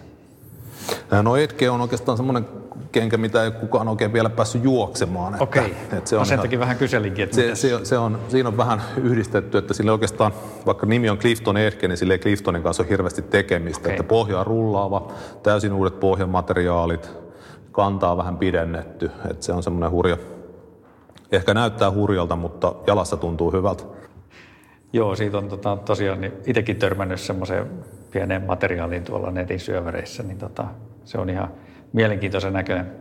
No 1.22 1.36
Etke 1.36 1.70
on 1.70 1.80
oikeastaan 1.80 2.16
semmoinen 2.16 2.46
kenkä, 2.92 3.16
mitä 3.16 3.44
ei 3.44 3.50
kukaan 3.50 3.88
oikein 3.88 4.12
vielä 4.12 4.30
päässyt 4.30 4.64
juoksemaan. 4.64 5.42
Okei, 5.42 5.64
että, 5.64 5.96
että 5.96 6.10
se 6.10 6.16
on 6.16 6.20
no 6.20 6.24
sen 6.24 6.40
takia 6.40 6.58
vähän 6.58 6.76
kyselinkin, 6.76 7.24
että 7.24 7.36
se, 7.36 7.54
se, 7.54 7.84
se, 7.84 7.98
on, 7.98 8.18
siinä 8.28 8.48
on 8.48 8.56
vähän 8.56 8.82
yhdistetty, 8.96 9.58
että 9.58 9.74
sille 9.74 9.92
oikeastaan, 9.92 10.32
vaikka 10.66 10.86
nimi 10.86 11.10
on 11.10 11.18
Clifton 11.18 11.56
Etke, 11.56 11.88
niin 11.88 11.98
sille 11.98 12.18
Cliftonin 12.18 12.62
kanssa 12.62 12.82
on 12.82 12.88
hirveästi 12.88 13.22
tekemistä. 13.22 13.80
Okay. 13.80 13.92
Että 13.92 14.04
pohja 14.04 14.40
on 14.40 14.46
rullaava, 14.46 15.12
täysin 15.42 15.72
uudet 15.72 16.00
pohjamateriaalit, 16.00 17.10
kantaa 17.74 18.16
vähän 18.16 18.36
pidennetty. 18.36 19.10
Että 19.30 19.46
se 19.46 19.52
on 19.52 19.62
semmoinen 19.62 19.90
hurja, 19.90 20.16
ehkä 21.32 21.54
näyttää 21.54 21.90
hurjalta, 21.90 22.36
mutta 22.36 22.74
jalassa 22.86 23.16
tuntuu 23.16 23.52
hyvältä. 23.52 23.84
Joo, 24.92 25.16
siitä 25.16 25.38
on 25.38 25.48
tota, 25.48 25.76
tosiaan 25.76 26.20
niin 26.20 26.32
itsekin 26.46 26.76
törmännyt 26.76 27.20
semmoiseen 27.20 27.70
pieneen 28.10 28.42
materiaaliin 28.42 29.04
tuolla 29.04 29.30
netin 29.30 29.60
syöväreissä, 29.60 30.22
niin 30.22 30.38
tota, 30.38 30.64
se 31.04 31.18
on 31.18 31.30
ihan 31.30 31.48
mielenkiintoisen 31.92 32.52
näköinen 32.52 32.92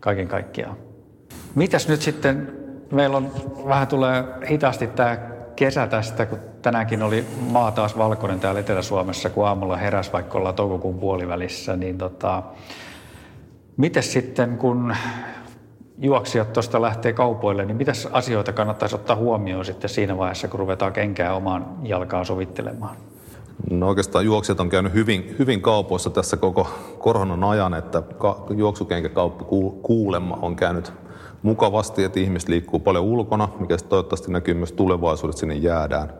kaiken 0.00 0.28
kaikkiaan. 0.28 0.76
Mitäs 1.54 1.88
nyt 1.88 2.02
sitten, 2.02 2.52
meillä 2.92 3.16
on 3.16 3.30
vähän 3.66 3.88
tulee 3.88 4.24
hitaasti 4.50 4.86
tämä 4.86 5.16
kesä 5.56 5.86
tästä, 5.86 6.26
kun 6.26 6.38
tänäänkin 6.62 7.02
oli 7.02 7.24
maa 7.50 7.70
taas 7.70 7.98
valkoinen 7.98 8.40
täällä 8.40 8.60
Etelä-Suomessa, 8.60 9.30
kun 9.30 9.46
aamulla 9.46 9.76
heräs, 9.76 10.12
vaikka 10.12 10.38
ollaan 10.38 10.54
toukokuun 10.54 10.98
puolivälissä, 10.98 11.76
niin 11.76 11.98
tota, 11.98 12.42
Miten 13.78 14.02
sitten, 14.02 14.58
kun 14.58 14.96
juoksijat 15.98 16.52
tuosta 16.52 16.82
lähtee 16.82 17.12
kaupoille, 17.12 17.64
niin 17.64 17.76
mitä 17.76 17.92
asioita 18.12 18.52
kannattaisi 18.52 18.94
ottaa 18.94 19.16
huomioon 19.16 19.64
sitten 19.64 19.90
siinä 19.90 20.18
vaiheessa, 20.18 20.48
kun 20.48 20.60
ruvetaan 20.60 20.92
kenkää 20.92 21.34
omaan 21.34 21.66
jalkaan 21.82 22.26
sovittelemaan? 22.26 22.96
No 23.70 23.88
oikeastaan 23.88 24.24
juoksijat 24.24 24.60
on 24.60 24.68
käynyt 24.68 24.92
hyvin, 24.92 25.36
hyvin 25.38 25.60
kaupoissa 25.60 26.10
tässä 26.10 26.36
koko 26.36 26.68
koronan 26.98 27.44
ajan, 27.44 27.74
että 27.74 28.02
juoksukenkäkauppa 28.56 29.44
kuulemma 29.82 30.38
on 30.42 30.56
käynyt 30.56 30.92
mukavasti, 31.42 32.04
että 32.04 32.20
ihmiset 32.20 32.48
liikkuu 32.48 32.80
paljon 32.80 33.04
ulkona, 33.04 33.48
mikä 33.60 33.76
toivottavasti 33.76 34.32
näkyy 34.32 34.54
myös 34.54 34.72
tulevaisuudessa, 34.72 35.40
sinne 35.40 35.54
jäädään, 35.54 36.12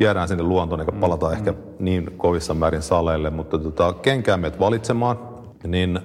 jäädään 0.00 0.28
sinne 0.28 0.42
luontoon 0.42 0.80
eikä 0.80 0.92
palata 0.92 1.26
mm, 1.26 1.32
ehkä 1.32 1.52
mm. 1.52 1.58
niin 1.78 2.14
kovissa 2.16 2.54
määrin 2.54 2.82
saleille, 2.82 3.30
mutta 3.30 3.58
tota, 3.58 3.92
kenkää 3.92 4.36
meidät 4.36 4.60
valitsemaan, 4.60 5.18
niin 5.66 6.00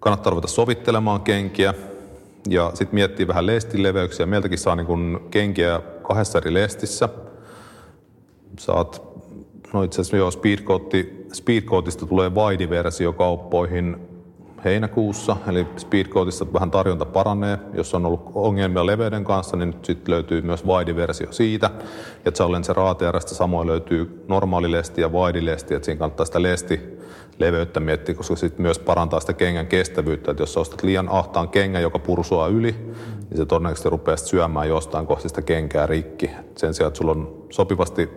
kannattaa 0.00 0.30
ruveta 0.30 0.48
sovittelemaan 0.48 1.20
kenkiä 1.20 1.74
ja 2.48 2.70
sitten 2.74 2.94
miettiä 2.94 3.28
vähän 3.28 3.46
lestileveyksiä. 3.46 4.26
Meiltäkin 4.26 4.58
saa 4.58 4.76
niin 4.76 4.86
kun 4.86 5.28
kenkiä 5.30 5.80
kahdessa 6.02 6.38
eri 6.38 6.54
lestissä. 6.54 7.08
Saat, 8.58 9.02
no 9.72 9.82
itse 9.82 10.00
asiassa 10.00 10.16
joo, 10.16 10.30
Speedcoatista 11.32 12.06
tulee 12.06 12.30
Wide-versio 12.34 13.12
kauppoihin 13.12 13.96
heinäkuussa, 14.64 15.36
eli 15.48 15.66
Speedcoatissa 15.76 16.52
vähän 16.52 16.70
tarjonta 16.70 17.04
paranee. 17.04 17.58
Jos 17.74 17.94
on 17.94 18.06
ollut 18.06 18.30
ongelmia 18.34 18.86
leveyden 18.86 19.24
kanssa, 19.24 19.56
niin 19.56 19.70
nyt 19.70 19.84
sitten 19.84 20.14
löytyy 20.14 20.42
myös 20.42 20.66
wide-versio 20.66 21.32
siitä. 21.32 21.70
Ja 22.24 22.32
Challenger 22.32 22.80
ATRstä 22.80 23.34
samoin 23.34 23.68
löytyy 23.68 24.24
normaali 24.28 24.72
lesti 24.72 25.00
ja 25.00 25.08
wide-lesti, 25.08 25.74
että 25.74 25.84
siinä 25.84 25.98
kannattaa 25.98 26.26
sitä 26.26 26.42
lesti 26.42 26.80
leveyttä 27.40 27.80
miettiä, 27.80 28.14
koska 28.14 28.36
se 28.36 28.50
myös 28.58 28.78
parantaa 28.78 29.20
sitä 29.20 29.32
kengän 29.32 29.66
kestävyyttä. 29.66 30.30
Että 30.30 30.42
jos 30.42 30.54
sä 30.54 30.60
ostat 30.60 30.82
liian 30.82 31.08
ahtaan 31.08 31.48
kengän, 31.48 31.82
joka 31.82 31.98
pursuaa 31.98 32.48
yli, 32.48 32.72
niin 33.30 33.36
se 33.36 33.46
todennäköisesti 33.46 33.90
rupeaa 33.90 34.16
syömään 34.16 34.68
jostain 34.68 35.06
kohti 35.06 35.28
sitä 35.28 35.42
kenkää 35.42 35.86
rikki. 35.86 36.30
Sen 36.56 36.74
sijaan, 36.74 36.88
että 36.88 36.98
sulla 36.98 37.12
on 37.12 37.44
sopivasti 37.50 38.10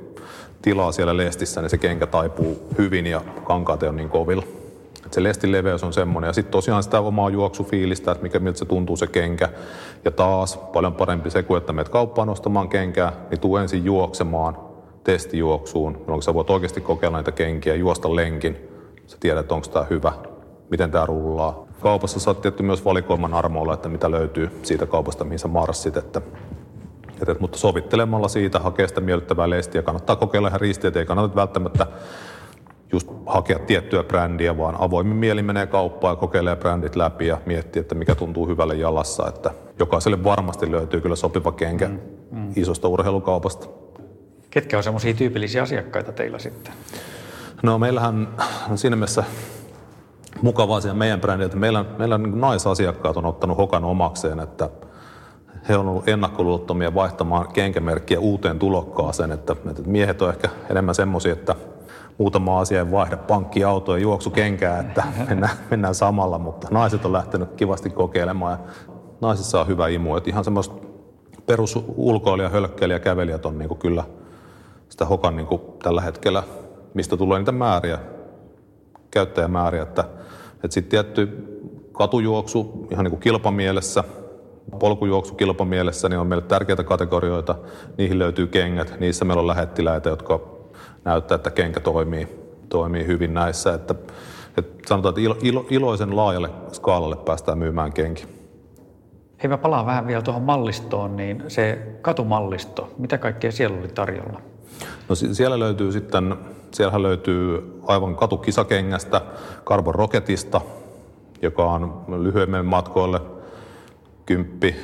tilaa 0.62 0.91
siellä 0.91 1.17
lestissä, 1.17 1.62
niin 1.62 1.69
se 1.69 1.77
kenkä 1.77 2.07
taipuu 2.07 2.67
hyvin 2.77 3.07
ja 3.07 3.21
kankaat 3.43 3.83
ei 3.83 3.89
ole 3.89 3.95
niin 3.97 4.09
kovilla. 4.09 4.43
Et 5.05 5.13
se 5.13 5.23
lestin 5.23 5.51
leveys 5.51 5.83
on 5.83 5.93
semmoinen. 5.93 6.27
Ja 6.27 6.33
sitten 6.33 6.51
tosiaan 6.51 6.83
sitä 6.83 6.99
omaa 6.99 7.29
juoksufiilistä, 7.29 8.12
että 8.12 8.23
mikä, 8.23 8.39
miltä 8.39 8.59
se 8.59 8.65
tuntuu 8.65 8.97
se 8.97 9.07
kenkä. 9.07 9.49
Ja 10.05 10.12
taas 10.12 10.57
paljon 10.57 10.93
parempi 10.93 11.29
se, 11.29 11.43
kuin 11.43 11.57
että 11.57 11.73
menet 11.73 11.89
kauppaan 11.89 12.29
ostamaan 12.29 12.69
kenkää, 12.69 13.13
niin 13.29 13.39
tuu 13.39 13.57
ensin 13.57 13.86
juoksemaan 13.86 14.57
testijuoksuun, 15.03 15.93
jolloin 15.99 16.21
sä 16.21 16.33
voit 16.33 16.49
oikeasti 16.49 16.81
kokeilla 16.81 17.17
näitä 17.17 17.31
kenkiä, 17.31 17.75
juosta 17.75 18.15
lenkin. 18.15 18.72
Sä 19.07 19.17
tiedät, 19.19 19.51
onko 19.51 19.67
tämä 19.67 19.85
hyvä, 19.89 20.13
miten 20.69 20.91
tämä 20.91 21.05
rullaa. 21.05 21.65
Kaupassa 21.79 22.19
saat 22.19 22.41
tietty 22.41 22.63
myös 22.63 22.85
valikoiman 22.85 23.33
armoilla, 23.33 23.73
että 23.73 23.89
mitä 23.89 24.11
löytyy 24.11 24.59
siitä 24.63 24.85
kaupasta, 24.85 25.23
mihin 25.23 25.39
sä 25.39 25.47
marssit. 25.47 25.97
Että, 25.97 26.21
että, 27.21 27.35
mutta 27.39 27.57
sovittelemalla 27.57 28.27
siitä 28.27 28.59
hakee 28.59 28.87
sitä 28.87 29.01
miellyttävää 29.01 29.49
lestiä. 29.49 29.81
Kannattaa 29.81 30.15
kokeilla 30.15 30.47
ihan 30.47 30.61
ristiä, 30.61 30.91
ei 30.95 31.05
kannata 31.05 31.35
välttämättä 31.35 31.87
just 32.91 33.09
hakea 33.25 33.59
tiettyä 33.59 34.03
brändiä, 34.03 34.57
vaan 34.57 34.75
avoimin 34.79 35.15
mieli 35.15 35.43
menee 35.43 35.67
kauppaan 35.67 36.11
ja 36.11 36.15
kokeilee 36.15 36.55
brändit 36.55 36.95
läpi 36.95 37.27
ja 37.27 37.41
miettii, 37.45 37.79
että 37.79 37.95
mikä 37.95 38.15
tuntuu 38.15 38.47
hyvälle 38.47 38.75
jalassa. 38.75 39.27
Että 39.27 39.51
jokaiselle 39.79 40.23
varmasti 40.23 40.71
löytyy 40.71 41.01
kyllä 41.01 41.15
sopiva 41.15 41.51
kenkä 41.51 41.87
mm, 41.87 41.99
mm. 42.31 42.51
isosta 42.55 42.87
urheilukaupasta. 42.87 43.67
Ketkä 44.49 44.77
on 44.77 44.83
semmoisia 44.83 45.13
tyypillisiä 45.13 45.63
asiakkaita 45.63 46.11
teillä 46.11 46.39
sitten? 46.39 46.73
No 47.63 47.80
meillähän 47.80 48.28
on 48.71 48.78
siinä 48.78 48.95
mielessä 48.95 49.23
mukava 50.41 50.76
asia 50.76 50.93
meidän 50.93 51.21
brändi, 51.21 51.45
että 51.45 51.58
meillä, 51.58 51.86
meillä 51.97 52.17
niin 52.17 52.41
naisasiakkaat 52.41 53.17
on 53.17 53.26
ottanut 53.26 53.58
Hokan 53.58 53.84
omakseen, 53.84 54.39
että 54.39 54.69
he 55.69 55.78
on 55.78 55.88
ollut 55.88 56.10
ennakkoluulottomia 56.10 56.95
vaihtamaan 56.95 57.47
kenkämerkkiä 57.54 58.19
uuteen 58.19 58.60
tulokkaaseen, 58.60 59.32
että, 59.32 59.56
että 59.69 59.82
miehet 59.86 60.21
on 60.21 60.30
ehkä 60.30 60.49
enemmän 60.69 60.95
semmoisia, 60.95 61.34
että 61.34 61.56
muutama 62.17 62.60
asia 62.60 62.80
ei 62.80 62.91
vaihda 62.91 63.17
pankki, 63.17 63.63
auto 63.63 63.95
ja 63.95 64.02
juoksu 64.02 64.30
kenkää, 64.30 64.80
että 64.80 65.04
mennään, 65.30 65.58
mennään 65.71 65.95
samalla, 65.95 66.39
mutta 66.39 66.67
naiset 66.71 67.06
on 67.06 67.13
lähtenyt 67.13 67.54
kivasti 67.54 67.89
kokeilemaan 67.89 68.52
ja 68.52 68.73
naisissa 69.21 69.62
on 69.62 69.67
hyvä 69.67 69.88
imu, 69.88 70.15
että 70.15 70.30
ihan 70.30 70.43
semmoista 70.43 70.76
perus 71.45 71.80
ulkoilija, 71.95 72.49
hölkkeilijä, 72.49 72.99
kävelijät 72.99 73.45
on 73.45 73.58
niin 73.58 73.78
kyllä 73.78 74.04
sitä 74.89 75.06
hokan 75.06 75.36
niin 75.36 75.47
tällä 75.84 76.02
hetkellä, 76.02 76.43
mistä 76.93 77.17
tulee 77.17 77.39
niitä 77.39 77.51
määriä, 77.51 77.99
käyttäjämääriä, 79.12 79.84
että, 79.84 80.03
että 80.53 80.73
sitten 80.73 80.89
tietty 80.89 81.29
katujuoksu 81.91 82.88
ihan 82.91 83.03
niin 83.03 83.12
kuin 83.12 83.21
kilpamielessä, 83.21 84.03
polkujuoksu 84.79 85.36
kilpamielessä, 85.36 86.10
niin 86.10 86.19
on 86.19 86.27
meille 86.27 86.45
tärkeitä 86.47 86.84
kategorioita. 86.84 87.56
Niihin 87.97 88.19
löytyy 88.19 88.47
kengät, 88.47 88.99
niissä 88.99 89.25
meillä 89.25 89.41
on 89.41 89.47
lähettiläitä, 89.47 90.10
jotka 90.10 90.39
näyttää, 91.06 91.36
että 91.36 91.51
kenkä 91.51 91.79
toimii, 91.79 92.27
toimii 92.69 93.08
hyvin 93.08 93.34
näissä. 93.34 93.73
Että, 93.73 93.95
että 94.58 94.88
sanotaan, 94.88 95.12
että 95.12 95.21
ilo, 95.21 95.38
ilo, 95.41 95.65
iloisen 95.69 96.15
laajalle 96.15 96.49
skaalalle 96.71 97.15
päästään 97.15 97.58
myymään 97.58 97.93
kenki. 97.93 98.25
Hei, 99.43 99.49
mä 99.49 99.58
palaan 99.58 99.86
vähän 99.86 100.08
vielä 100.08 100.21
tuohon 100.21 100.43
mallistoon, 100.43 101.15
niin 101.15 101.43
se 101.47 101.79
katumallisto, 102.01 102.91
mitä 102.97 103.17
kaikkea 103.17 103.51
siellä 103.51 103.79
oli 103.79 103.88
tarjolla? 103.88 104.41
No 105.10 105.15
siellä 105.15 105.60
löytyy 105.60 105.91
sitten, 105.91 106.36
siellähän 106.73 107.03
löytyy 107.03 107.73
aivan 107.88 108.15
katukisakengästä, 108.15 109.21
Carbon 109.65 109.95
Rocketista, 109.95 110.62
joka 111.41 111.63
on 111.63 112.05
lyhyemmille 112.07 112.63
matkoille, 112.63 113.21
kymppi, 114.25 114.75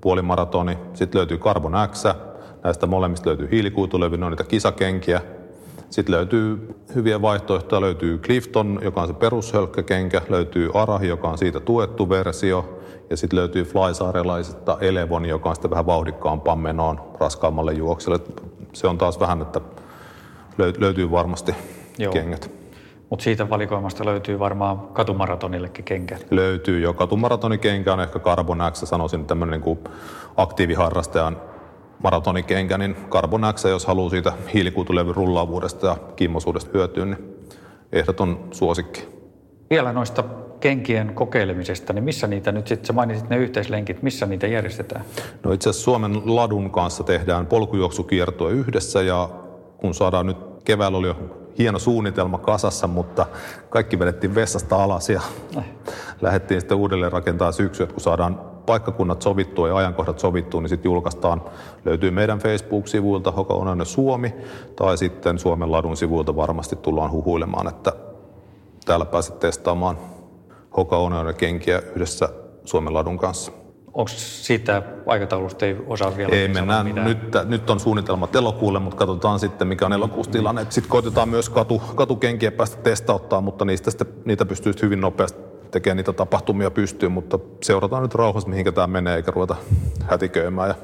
puolimaratoni. 0.00 0.78
Sitten 0.94 1.18
löytyy 1.18 1.38
Carbon 1.38 1.72
X, 1.92 2.04
näistä 2.64 2.86
molemmista 2.86 3.28
löytyy 3.28 3.48
hiilikuitulevy, 3.50 4.16
ne 4.16 4.26
on 4.26 4.32
niitä 4.32 4.44
kisakenkiä. 4.44 5.20
Sitten 5.90 6.14
löytyy 6.14 6.74
hyviä 6.94 7.22
vaihtoehtoja, 7.22 7.80
löytyy 7.80 8.18
Clifton, 8.18 8.78
joka 8.82 9.02
on 9.02 9.08
se 9.08 9.14
perushölkkäkenkä, 9.14 10.22
löytyy 10.28 10.70
Arahi, 10.74 11.08
joka 11.08 11.28
on 11.28 11.38
siitä 11.38 11.60
tuettu 11.60 12.08
versio, 12.08 12.78
ja 13.10 13.16
sitten 13.16 13.38
löytyy 13.38 13.64
Flysaarelaisesta 13.64 14.76
Elevon, 14.80 15.26
joka 15.26 15.48
on 15.48 15.54
sitten 15.54 15.70
vähän 15.70 15.86
vauhdikkaampaan 15.86 16.58
menoon 16.58 17.00
raskaammalle 17.20 17.72
juokselle. 17.72 18.20
Se 18.72 18.86
on 18.86 18.98
taas 18.98 19.20
vähän, 19.20 19.42
että 19.42 19.60
löytyy 20.58 21.10
varmasti 21.10 21.54
Joo. 21.98 22.12
kengät. 22.12 22.50
Mutta 23.10 23.22
siitä 23.22 23.50
valikoimasta 23.50 24.04
löytyy 24.04 24.38
varmaan 24.38 24.78
katumaratonillekin 24.78 25.84
kenkä. 25.84 26.18
Löytyy 26.30 26.80
jo. 26.80 26.92
Katumaratonikenkä 26.94 27.92
on 27.92 28.00
ehkä 28.00 28.18
Carbon 28.18 28.58
X, 28.72 28.78
sanoisin 28.84 29.26
tämmöinen 29.26 29.60
niin 29.60 29.78
aktiiviharrastajan 30.36 31.36
maratonikenkä, 32.02 32.78
niin 32.78 32.96
Carbon 33.08 33.42
X, 33.54 33.64
jos 33.64 33.86
haluaa 33.86 34.10
siitä 34.10 34.32
hiilikuitulevyn 34.54 35.14
rullaavuudesta 35.14 35.86
ja 35.86 35.96
kimmosuudesta 36.16 36.70
hyötyä, 36.74 37.04
niin 37.04 37.36
ehdoton 37.92 38.48
suosikki. 38.50 39.08
Vielä 39.70 39.92
noista 39.92 40.24
kenkien 40.60 41.14
kokeilemisesta, 41.14 41.92
niin 41.92 42.04
missä 42.04 42.26
niitä 42.26 42.52
nyt 42.52 42.66
sitten, 42.66 42.86
sä 42.86 42.92
mainitsit 42.92 43.30
ne 43.30 43.36
yhteislenkit, 43.36 44.02
missä 44.02 44.26
niitä 44.26 44.46
järjestetään? 44.46 45.04
No 45.44 45.52
itse 45.52 45.70
asiassa 45.70 45.84
Suomen 45.84 46.22
ladun 46.24 46.70
kanssa 46.70 47.04
tehdään 47.04 47.46
polkujuoksukiertoa 47.46 48.50
yhdessä 48.50 49.02
ja 49.02 49.28
kun 49.82 49.94
saadaan 49.94 50.26
nyt 50.26 50.36
keväällä 50.64 50.98
oli 50.98 51.06
jo 51.06 51.16
hieno 51.58 51.78
suunnitelma 51.78 52.38
kasassa, 52.38 52.86
mutta 52.86 53.26
kaikki 53.70 53.98
vedettiin 53.98 54.34
vessasta 54.34 54.82
alas 54.84 55.10
ja 55.10 55.20
Ai. 55.56 55.64
lähdettiin 56.20 56.60
sitten 56.60 56.78
uudelleen 56.78 57.12
rakentamaan 57.12 57.52
syksyä, 57.52 57.86
kun 57.86 58.00
saadaan 58.00 58.40
paikkakunnat 58.66 59.22
sovittua 59.22 59.68
ja 59.68 59.76
ajankohdat 59.76 60.18
sovittua, 60.18 60.60
niin 60.60 60.68
sitten 60.68 60.90
julkaistaan, 60.90 61.42
löytyy 61.84 62.10
meidän 62.10 62.38
Facebook-sivuilta 62.38 63.30
Hoka 63.30 63.54
Onainen 63.54 63.86
Suomi, 63.86 64.34
tai 64.76 64.98
sitten 64.98 65.38
Suomen 65.38 65.72
ladun 65.72 65.96
sivuilta 65.96 66.36
varmasti 66.36 66.76
tullaan 66.76 67.10
huhuilemaan, 67.10 67.68
että 67.68 67.92
täällä 68.84 69.04
pääset 69.04 69.40
testaamaan 69.40 69.98
Hoka 70.76 70.98
Onainen 70.98 71.34
kenkiä 71.34 71.82
yhdessä 71.94 72.28
Suomen 72.64 72.94
ladun 72.94 73.18
kanssa. 73.18 73.52
Onko 73.94 74.08
siitä 74.08 74.82
aikataulusta 75.06 75.66
ei 75.66 75.76
osaa 75.86 76.16
vielä 76.16 76.32
Ei 76.32 76.48
mennään, 76.48 76.94
nyt, 77.04 77.18
nyt 77.44 77.70
on 77.70 77.80
suunnitelmat 77.80 78.36
elokuulle, 78.36 78.78
mutta 78.78 78.96
katsotaan 78.96 79.38
sitten 79.40 79.68
mikä 79.68 79.86
on 79.86 79.92
elokuussa 79.92 80.32
tilanne. 80.32 80.66
Sitten 80.70 80.90
koitetaan 80.90 81.28
myös 81.28 81.50
katu, 81.50 81.82
katukenkiä 81.94 82.52
päästä 82.52 82.76
testauttaa, 82.76 83.40
mutta 83.40 83.64
niistä 83.64 83.90
sitten, 83.90 84.06
niitä 84.24 84.46
pystyy 84.46 84.72
hyvin 84.82 85.00
nopeasti 85.00 85.38
tekemään 85.70 85.96
niitä 85.96 86.12
tapahtumia 86.12 86.70
pystyyn, 86.70 87.12
mutta 87.12 87.38
seurataan 87.62 88.02
nyt 88.02 88.14
rauhassa, 88.14 88.48
mihinkä 88.48 88.72
tämä 88.72 88.86
menee, 88.86 89.16
eikä 89.16 89.30
ruveta 89.30 89.56
hätiköimään 90.04 90.68
ja 90.68 90.74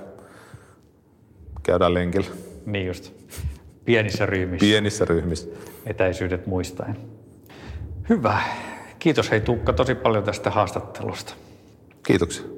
käydään 1.63 1.95
lenkillä. 1.95 2.31
Niin 2.67 2.87
just. 2.87 3.13
Pienissä 3.85 4.27
ryhmissä. 4.27 4.65
Pienissä 4.65 5.05
ryhmissä. 5.05 5.49
Etäisyydet 5.87 6.47
muistaen. 6.47 6.97
Hyvä. 8.09 8.39
Kiitos 8.99 9.31
hei 9.31 9.41
Tuukka 9.41 9.73
tosi 9.73 9.95
paljon 9.95 10.25
tästä 10.25 10.51
haastattelusta. 10.51 11.35
Kiitoksia. 12.07 12.58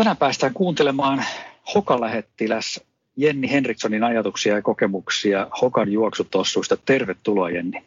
Tänään 0.00 0.16
päästään 0.16 0.54
kuuntelemaan 0.54 1.24
Hoka-lähettiläs 1.74 2.80
Jenni 3.16 3.50
Henrikssonin 3.50 4.04
ajatuksia 4.04 4.54
ja 4.54 4.62
kokemuksia 4.62 5.46
Hokan 5.60 5.92
juoksutossuista. 5.92 6.76
Tervetuloa 6.76 7.50
Jenni. 7.50 7.82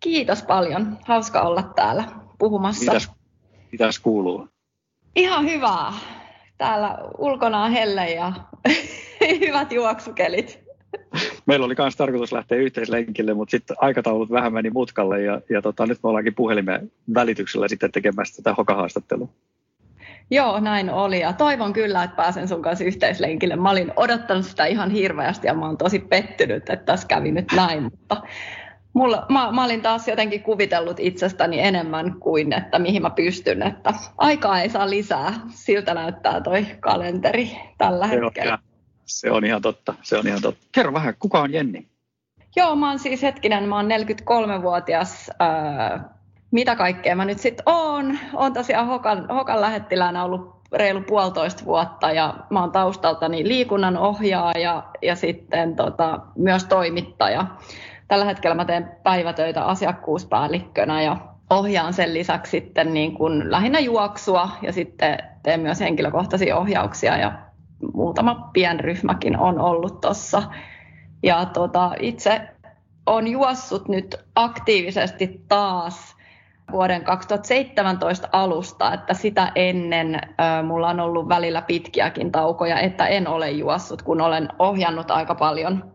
Kiitos 0.00 0.42
paljon. 0.42 0.98
Hauska 1.04 1.40
olla 1.40 1.62
täällä 1.62 2.04
puhumassa. 2.38 2.92
Mitäs, 2.92 3.10
mitäs 3.72 3.98
kuuluu? 3.98 4.48
Ihan 5.16 5.44
hyvää. 5.44 5.92
Täällä 6.58 6.98
ulkona 7.18 7.64
on 7.64 7.70
helle 7.70 8.10
ja 8.10 8.32
hyvät 9.46 9.72
juoksukelit. 9.72 10.60
Meillä 11.46 11.66
oli 11.66 11.74
myös 11.78 11.96
tarkoitus 11.96 12.32
lähteä 12.32 12.58
yhteislenkille, 12.58 13.34
mutta 13.34 13.50
sitten 13.50 13.76
aikataulut 13.80 14.30
vähän 14.30 14.52
meni 14.52 14.70
mutkalle 14.70 15.22
ja, 15.22 15.40
ja 15.50 15.62
tota, 15.62 15.86
nyt 15.86 15.98
me 16.02 16.08
ollaankin 16.08 16.34
puhelimen 16.34 16.92
välityksellä 17.14 17.68
sitten 17.68 17.92
tekemässä 17.92 18.42
tätä 18.42 18.54
hokahaastattelua. 18.54 19.28
Joo, 20.30 20.60
näin 20.60 20.90
oli 20.90 21.20
ja 21.20 21.32
toivon 21.32 21.72
kyllä, 21.72 22.02
että 22.02 22.16
pääsen 22.16 22.48
sun 22.48 22.62
kanssa 22.62 22.84
yhteislenkille. 22.84 23.56
Mä 23.56 23.70
olin 23.70 23.92
odottanut 23.96 24.46
sitä 24.46 24.66
ihan 24.66 24.90
hirveästi 24.90 25.46
ja 25.46 25.54
mä 25.54 25.66
oon 25.66 25.78
tosi 25.78 25.98
pettynyt, 25.98 26.70
että 26.70 26.84
tässä 26.84 27.08
kävi 27.08 27.32
nyt 27.32 27.52
näin, 27.56 27.82
mutta 27.82 28.22
mulla, 28.92 29.26
mä, 29.28 29.52
mä 29.52 29.64
olin 29.64 29.82
taas 29.82 30.08
jotenkin 30.08 30.42
kuvitellut 30.42 31.00
itsestäni 31.00 31.60
enemmän 31.60 32.14
kuin, 32.20 32.52
että 32.52 32.78
mihin 32.78 33.02
mä 33.02 33.10
pystyn, 33.10 33.62
että 33.62 33.94
aikaa 34.18 34.60
ei 34.60 34.70
saa 34.70 34.90
lisää. 34.90 35.34
Siltä 35.50 35.94
näyttää 35.94 36.40
toi 36.40 36.66
kalenteri 36.80 37.50
tällä 37.78 38.08
se 38.08 38.20
hetkellä. 38.20 38.52
On, 38.52 38.58
se 39.04 39.30
on 39.30 39.44
ihan 39.44 39.62
totta, 39.62 39.94
se 40.02 40.18
on 40.18 40.26
ihan 40.26 40.42
totta. 40.42 40.66
Kerro 40.72 40.92
vähän, 40.92 41.14
kuka 41.18 41.40
on 41.40 41.52
Jenni? 41.52 41.88
Joo, 42.56 42.76
mä 42.76 42.88
oon 42.88 42.98
siis 42.98 43.22
hetkinen, 43.22 43.68
mä 43.68 43.76
oon 43.76 43.88
43-vuotias 43.88 45.30
ää, 45.38 46.17
mitä 46.50 46.76
kaikkea 46.76 47.16
mä 47.16 47.24
nyt 47.24 47.38
sitten 47.38 47.62
oon. 47.66 48.18
Oon 48.34 48.52
tosiaan 48.52 48.86
Hokan, 48.86 49.28
Hokan 49.28 49.60
lähettiläänä 49.60 50.24
ollut 50.24 50.58
reilu 50.72 51.00
puolitoista 51.00 51.64
vuotta 51.64 52.12
ja 52.12 52.34
mä 52.50 52.60
oon 52.60 52.72
taustaltani 52.72 53.48
liikunnan 53.48 53.96
ohjaaja 53.96 54.82
ja 55.02 55.16
sitten 55.16 55.76
tota, 55.76 56.20
myös 56.36 56.64
toimittaja. 56.64 57.46
Tällä 58.08 58.24
hetkellä 58.24 58.54
mä 58.54 58.64
teen 58.64 58.90
päivätöitä 59.02 59.64
asiakkuuspäällikkönä 59.64 61.02
ja 61.02 61.16
ohjaan 61.50 61.92
sen 61.92 62.14
lisäksi 62.14 62.50
sitten 62.50 62.94
niin 62.94 63.14
kuin 63.14 63.50
lähinnä 63.50 63.78
juoksua 63.78 64.48
ja 64.62 64.72
sitten 64.72 65.18
teen 65.42 65.60
myös 65.60 65.80
henkilökohtaisia 65.80 66.56
ohjauksia 66.56 67.16
ja 67.16 67.32
muutama 67.94 68.50
pienryhmäkin 68.52 69.38
on 69.38 69.60
ollut 69.60 70.00
tuossa. 70.00 70.42
Ja 71.22 71.44
tota, 71.44 71.90
itse 72.00 72.40
on 73.06 73.28
juossut 73.28 73.88
nyt 73.88 74.16
aktiivisesti 74.34 75.40
taas 75.48 76.17
vuoden 76.72 77.04
2017 77.04 78.28
alusta, 78.32 78.94
että 78.94 79.14
sitä 79.14 79.52
ennen 79.54 80.14
äh, 80.14 80.64
mulla 80.64 80.88
on 80.88 81.00
ollut 81.00 81.28
välillä 81.28 81.62
pitkiäkin 81.62 82.32
taukoja, 82.32 82.80
että 82.80 83.06
en 83.06 83.28
ole 83.28 83.50
juossut, 83.50 84.02
kun 84.02 84.20
olen 84.20 84.48
ohjannut 84.58 85.10
aika 85.10 85.34
paljon 85.34 85.92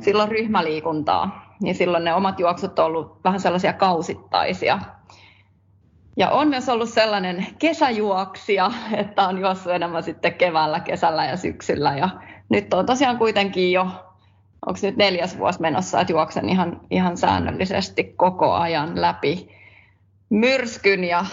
silloin 0.00 0.28
ryhmäliikuntaa. 0.28 1.54
Niin 1.62 1.74
silloin 1.74 2.04
ne 2.04 2.14
omat 2.14 2.40
juoksut 2.40 2.78
on 2.78 2.84
ollut 2.84 3.24
vähän 3.24 3.40
sellaisia 3.40 3.72
kausittaisia. 3.72 4.78
Ja 6.16 6.30
on 6.30 6.48
myös 6.48 6.68
ollut 6.68 6.88
sellainen 6.88 7.46
kesäjuoksija, 7.58 8.70
että 8.92 9.28
on 9.28 9.38
juossut 9.38 9.72
enemmän 9.72 10.02
sitten 10.02 10.34
keväällä, 10.34 10.80
kesällä 10.80 11.24
ja 11.24 11.36
syksyllä. 11.36 11.96
Ja 11.96 12.08
nyt 12.48 12.74
on 12.74 12.86
tosiaan 12.86 13.18
kuitenkin 13.18 13.72
jo, 13.72 13.82
onko 14.66 14.80
nyt 14.82 14.96
neljäs 14.96 15.38
vuosi 15.38 15.60
menossa, 15.60 16.00
että 16.00 16.12
juoksen 16.12 16.48
ihan, 16.48 16.80
ihan 16.90 17.16
säännöllisesti 17.16 18.04
koko 18.16 18.52
ajan 18.52 19.00
läpi 19.00 19.59
myrskyn 20.30 21.04
ja 21.04 21.26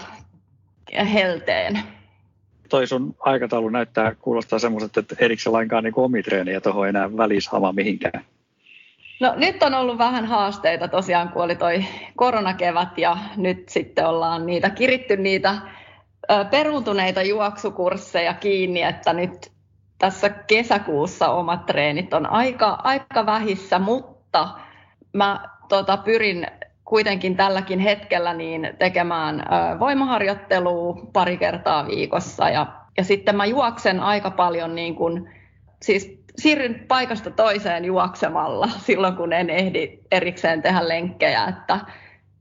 helteen. 1.12 1.78
toi 2.68 2.86
sun 2.86 3.16
aikataulu 3.18 3.68
näyttää, 3.68 4.14
kuulostaa 4.14 4.58
semmoiset, 4.58 4.96
että 4.96 5.16
erikseen 5.18 5.52
lainkaan 5.52 5.84
niin 5.84 5.94
omitreenejä 5.96 6.60
tuohon 6.60 6.88
enää 6.88 7.16
välishamaa 7.16 7.72
mihinkään. 7.72 8.24
No 9.20 9.34
nyt 9.36 9.62
on 9.62 9.74
ollut 9.74 9.98
vähän 9.98 10.24
haasteita 10.24 10.88
tosiaan, 10.88 11.28
kun 11.28 11.42
oli 11.42 11.56
toi 11.56 11.84
koronakevät 12.16 12.98
ja 12.98 13.16
nyt 13.36 13.68
sitten 13.68 14.06
ollaan 14.06 14.46
niitä 14.46 14.70
kiritty 14.70 15.16
niitä 15.16 15.58
peruuntuneita 16.50 17.22
juoksukursseja 17.22 18.34
kiinni, 18.34 18.82
että 18.82 19.12
nyt 19.12 19.52
tässä 19.98 20.28
kesäkuussa 20.28 21.28
omat 21.28 21.66
treenit 21.66 22.14
on 22.14 22.30
aika, 22.30 22.78
aika 22.84 23.26
vähissä, 23.26 23.78
mutta 23.78 24.48
mä 25.12 25.48
tota, 25.68 25.96
pyrin 25.96 26.46
kuitenkin 26.88 27.36
tälläkin 27.36 27.78
hetkellä 27.78 28.34
niin 28.34 28.74
tekemään 28.78 29.44
voimaharjoittelua 29.80 31.00
pari 31.12 31.36
kertaa 31.36 31.86
viikossa 31.86 32.50
ja, 32.50 32.66
ja 32.96 33.04
sitten 33.04 33.36
mä 33.36 33.44
juoksen 33.44 34.00
aika 34.00 34.30
paljon 34.30 34.74
niin 34.74 34.94
kuin, 34.94 35.30
siis 35.82 36.18
siirryn 36.36 36.84
paikasta 36.88 37.30
toiseen 37.30 37.84
juoksemalla 37.84 38.68
silloin, 38.86 39.16
kun 39.16 39.32
en 39.32 39.50
ehdi 39.50 39.98
erikseen 40.10 40.62
tehdä 40.62 40.88
lenkkejä, 40.88 41.44
että, 41.44 41.80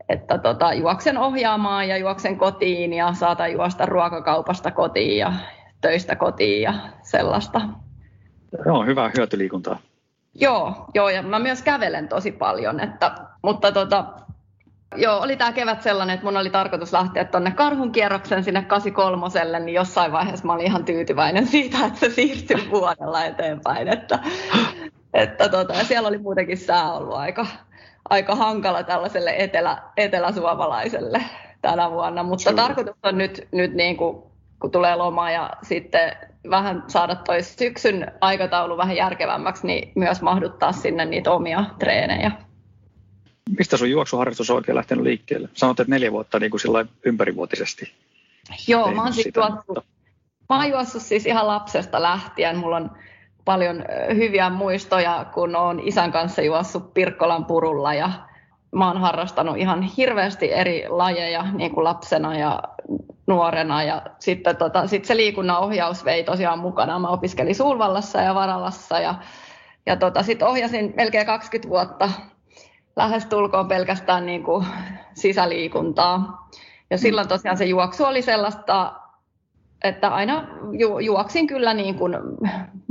että 0.09 0.37
tota, 0.37 0.73
juoksen 0.73 1.17
ohjaamaan 1.17 1.87
ja 1.87 1.97
juoksen 1.97 2.37
kotiin 2.37 2.93
ja 2.93 3.13
saatan 3.13 3.51
juosta 3.51 3.85
ruokakaupasta 3.85 4.71
kotiin 4.71 5.17
ja 5.17 5.33
töistä 5.81 6.15
kotiin 6.15 6.61
ja 6.61 6.73
sellaista. 7.01 7.61
Joo, 8.65 8.85
hyvää 8.85 9.11
hyötyliikuntaa. 9.17 9.79
Joo, 10.35 10.85
joo, 10.93 11.09
ja 11.09 11.21
mä 11.21 11.39
myös 11.39 11.61
kävelen 11.61 12.07
tosi 12.07 12.31
paljon, 12.31 12.79
että, 12.79 13.11
mutta 13.41 13.71
tota, 13.71 14.05
Joo, 14.95 15.21
oli 15.21 15.37
tämä 15.37 15.51
kevät 15.51 15.81
sellainen, 15.81 16.13
että 16.13 16.25
mun 16.25 16.37
oli 16.37 16.49
tarkoitus 16.49 16.93
lähteä 16.93 17.25
tuonne 17.25 17.51
karhun 17.51 17.91
kierroksen 17.91 18.43
sinne 18.43 18.61
83, 18.61 19.59
niin 19.59 19.73
jossain 19.73 20.11
vaiheessa 20.11 20.45
mä 20.45 20.53
olin 20.53 20.65
ihan 20.65 20.85
tyytyväinen 20.85 21.47
siitä, 21.57 21.77
että 21.85 21.99
se 21.99 22.09
siirtyi 22.09 22.69
vuodella 22.71 23.25
eteenpäin. 23.25 23.87
Että, 23.87 24.19
että 25.13 25.49
tota, 25.49 25.73
ja 25.73 25.83
siellä 25.83 26.09
oli 26.09 26.17
muutenkin 26.17 26.57
sää 26.57 26.93
ollut 26.93 27.17
aika, 27.17 27.47
aika 28.09 28.35
hankala 28.35 28.83
tällaiselle 28.83 29.35
etelä, 29.37 29.77
eteläsuomalaiselle 29.97 31.21
tänä 31.61 31.91
vuonna, 31.91 32.23
mutta 32.23 32.49
Kyllä. 32.49 32.61
tarkoitus 32.61 32.95
on 33.03 33.17
nyt, 33.17 33.47
nyt 33.51 33.73
niin 33.73 33.97
kuin, 33.97 34.23
kun 34.59 34.71
tulee 34.71 34.95
loma 34.95 35.31
ja 35.31 35.49
sitten 35.63 36.11
vähän 36.49 36.83
saada 36.87 37.15
toi 37.15 37.43
syksyn 37.43 38.11
aikataulu 38.21 38.77
vähän 38.77 38.95
järkevämmäksi, 38.95 39.67
niin 39.67 39.91
myös 39.95 40.21
mahduttaa 40.21 40.71
sinne 40.71 41.05
niitä 41.05 41.31
omia 41.31 41.63
treenejä. 41.79 42.31
Mistä 43.57 43.77
sun 43.77 43.91
juoksuharrastus 43.91 44.49
on 44.49 44.55
oikein 44.55 44.75
lähtenyt 44.75 45.03
liikkeelle? 45.03 45.49
Sanoit, 45.53 45.79
että 45.79 45.91
neljä 45.91 46.11
vuotta 46.11 46.39
niin 46.39 46.51
kuin 46.51 46.61
ympärivuotisesti. 47.05 47.91
Joo, 48.67 48.91
mä 48.91 49.03
oon, 49.03 49.13
siis 49.13 49.29
juossut, 49.35 49.85
mä 50.49 50.55
oon 50.55 50.69
juossut 50.69 51.01
siis 51.01 51.25
ihan 51.25 51.47
lapsesta 51.47 52.01
lähtien. 52.01 52.57
Mulla 52.57 52.75
on 52.75 52.91
paljon 53.45 53.85
hyviä 54.15 54.49
muistoja, 54.49 55.25
kun 55.33 55.55
oon 55.55 55.79
isän 55.83 56.11
kanssa 56.11 56.41
juossut 56.41 56.93
Pirkkolan 56.93 57.45
purulla 57.45 57.93
ja 57.93 58.11
mä 58.71 58.87
oon 58.87 59.01
harrastanut 59.01 59.57
ihan 59.57 59.81
hirveästi 59.81 60.53
eri 60.53 60.85
lajeja 60.89 61.51
niin 61.51 61.71
kuin 61.71 61.83
lapsena 61.83 62.37
ja 62.37 62.63
nuorena. 63.27 63.83
Ja 63.83 64.01
sitten 64.19 64.57
tota, 64.57 64.87
sit 64.87 65.05
se 65.05 65.17
liikunnan 65.17 65.59
ohjaus 65.59 66.05
vei 66.05 66.23
tosiaan 66.23 66.59
mukana. 66.59 66.99
Mä 66.99 67.07
opiskelin 67.07 67.55
Suulvallassa 67.55 68.21
ja 68.21 68.35
Varalassa 68.35 68.99
ja, 68.99 69.15
ja 69.85 69.95
tota, 69.95 70.23
sitten 70.23 70.47
ohjasin 70.47 70.93
melkein 70.95 71.25
20 71.25 71.69
vuotta 71.69 72.09
lähestulkoon 72.97 73.67
pelkästään 73.67 74.25
niin 74.25 74.43
kuin 74.43 74.65
sisäliikuntaa. 75.13 76.47
Ja 76.89 76.97
silloin 76.97 77.27
tosiaan 77.27 77.57
se 77.57 77.65
juoksu 77.65 78.03
oli 78.03 78.21
sellaista, 78.21 78.93
että 79.83 80.09
aina 80.09 80.47
ju- 80.71 80.99
juoksin 80.99 81.47
kyllä 81.47 81.73
niin 81.73 81.95
kuin 81.95 82.13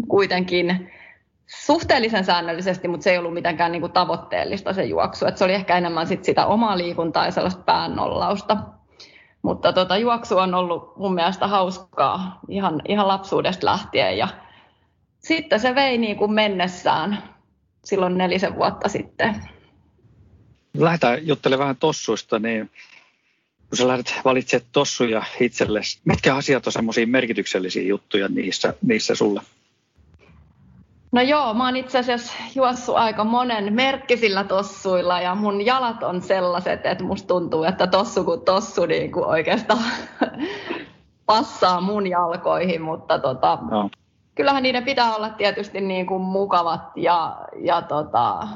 kuitenkin 0.09 0.91
suhteellisen 1.47 2.25
säännöllisesti, 2.25 2.89
mutta 2.89 3.05
se 3.05 3.11
ei 3.11 3.19
ollut 3.19 3.35
mitenkään 3.35 3.73
niin 3.73 3.81
kuin 3.81 3.93
tavoitteellista 3.93 4.73
se 4.73 4.85
juoksu. 4.85 5.27
Et 5.27 5.37
se 5.37 5.45
oli 5.45 5.55
ehkä 5.55 5.79
enemmän 5.79 6.07
sit 6.07 6.25
sitä 6.25 6.47
omaa 6.47 6.79
liikuntaa 6.79 7.25
ja 7.25 7.31
sellaista 7.31 7.63
päännollausta. 7.63 8.57
Mutta 9.43 9.73
tota, 9.73 9.97
juoksu 9.97 10.39
on 10.39 10.55
ollut 10.55 10.97
mun 10.97 11.15
mielestä 11.15 11.47
hauskaa 11.47 12.41
ihan, 12.49 12.83
ihan 12.89 13.09
lapsuudesta 13.09 13.67
lähtien. 13.67 14.19
Ja 14.19 14.29
sitten 15.19 15.61
se 15.61 15.75
vei 15.75 15.99
niin 15.99 16.17
kuin 16.17 16.33
mennessään 16.33 17.23
silloin 17.85 18.19
nelisen 18.19 18.57
vuotta 18.57 18.89
sitten 18.89 19.37
lähdetään 20.79 21.27
juttelemaan 21.27 21.65
vähän 21.65 21.77
tossuista, 21.77 22.39
niin 22.39 22.71
kun 23.69 23.79
sä 23.79 23.89
lähdet 23.89 24.15
valitsemaan 24.25 24.69
tossuja 24.73 25.23
itsellesi, 25.41 26.01
mitkä 26.05 26.35
asiat 26.37 26.67
on 26.67 26.73
semmoisia 26.73 27.07
merkityksellisiä 27.07 27.83
juttuja 27.83 28.29
niissä, 28.29 28.75
niissä 28.83 29.15
sulle? 29.15 29.41
No 31.13 31.23
joo, 31.23 31.55
mä 31.55 31.65
oon 31.65 31.77
itse 31.77 31.99
asiassa 31.99 32.33
juossut 32.55 32.97
aika 32.97 33.25
monen 33.25 33.73
merkkisillä 33.73 34.45
tossuilla 34.45 35.21
ja 35.21 35.35
mun 35.35 35.67
jalat 35.67 36.03
on 36.03 36.23
sellaiset, 36.23 36.87
että 36.87 37.05
musta 37.05 37.27
tuntuu, 37.29 37.65
että 37.65 37.87
tossu 37.87 38.25
kuin 38.25 38.41
tossu 38.41 38.87
niin 38.87 39.13
kuin 39.13 39.25
oikeastaan 39.25 39.85
passaa 41.27 41.81
mun 41.81 42.07
jalkoihin, 42.07 42.83
mutta 42.83 43.19
tota, 43.19 43.59
no. 43.71 43.91
kyllähän 44.35 44.63
niiden 44.63 44.85
pitää 44.85 45.17
olla 45.17 45.31
tietysti 45.31 45.81
niin 45.81 46.07
kuin 46.07 46.23
mukavat 46.23 46.83
ja, 46.97 47.37
ja 47.57 47.83
tota, 47.83 48.49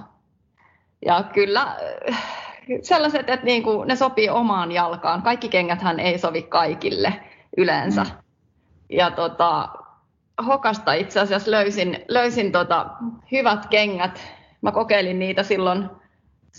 ja 1.07 1.23
kyllä 1.23 1.77
sellaiset, 2.83 3.31
että 3.31 3.47
niin 3.47 3.63
kuin 3.63 3.89
ne 3.89 3.97
sopii 3.97 4.29
omaan 4.29 4.73
jalkaan. 4.73 5.23
Kaikki 5.23 5.49
kengäthän 5.49 6.01
ei 6.01 6.19
sovi 6.19 6.43
kaikille 6.43 7.13
yleensä. 7.57 8.03
Mm. 8.03 8.11
Ja 8.91 9.11
tota, 9.11 9.69
Hokasta 10.47 10.93
itse 10.93 11.21
asiassa 11.21 11.51
löysin, 11.51 12.05
löysin 12.09 12.53
tota 12.53 12.87
hyvät 13.33 13.67
kengät. 13.67 14.21
Mä 14.63 14.73
kokeilin 14.73 15.19
niitä 15.19 15.43
silloin, 15.43 15.91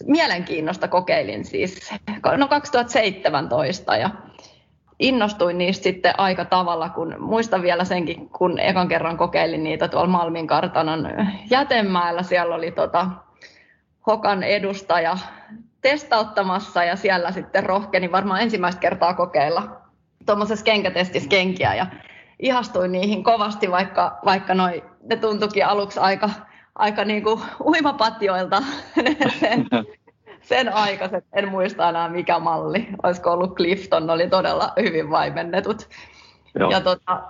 mielenkiinnosta 0.05 0.87
kokeilin 0.87 1.45
siis, 1.45 1.91
no 2.37 2.47
2017 2.47 3.97
ja 3.97 4.09
innostuin 4.99 5.57
niistä 5.57 5.83
sitten 5.83 6.19
aika 6.19 6.45
tavalla, 6.45 6.89
kun 6.89 7.15
muistan 7.19 7.61
vielä 7.61 7.83
senkin, 7.83 8.29
kun 8.29 8.59
ekan 8.59 8.87
kerran 8.87 9.17
kokeilin 9.17 9.63
niitä 9.63 9.87
tuolla 9.87 10.07
Malmin 10.07 10.47
kartanon 10.47 11.07
jätemäellä. 11.49 12.23
Siellä 12.23 12.55
oli 12.55 12.71
tota, 12.71 13.07
Hokan 14.07 14.43
edustaja 14.43 15.17
testauttamassa 15.81 16.83
ja 16.83 16.95
siellä 16.95 17.31
sitten 17.31 17.63
rohkeni 17.63 18.11
varmaan 18.11 18.41
ensimmäistä 18.41 18.81
kertaa 18.81 19.13
kokeilla 19.13 19.81
tuommoisessa 20.25 20.65
kenkätestissä 20.65 21.29
kenkiä 21.29 21.75
ja 21.75 21.85
ihastuin 22.39 22.91
niihin 22.91 23.23
kovasti, 23.23 23.71
vaikka, 23.71 24.19
vaikka 24.25 24.53
noi, 24.53 24.83
ne 25.09 25.15
tuntuikin 25.15 25.65
aluksi 25.65 25.99
aika, 25.99 26.29
aika 26.75 27.05
niin 27.05 27.23
kuin 27.23 27.41
uimapatjoilta 27.65 28.63
sen, 29.39 29.67
sen 30.41 30.73
aikaiset. 30.73 31.25
En 31.33 31.49
muista 31.49 31.89
enää 31.89 32.09
mikä 32.09 32.39
malli. 32.39 32.87
Olisiko 33.03 33.31
ollut 33.31 33.55
Clifton, 33.55 34.09
oli 34.09 34.29
todella 34.29 34.73
hyvin 34.79 35.09
vaimennetut. 35.09 35.89
Joo. 36.59 36.71
Ja 36.71 36.81
tota, 36.81 37.23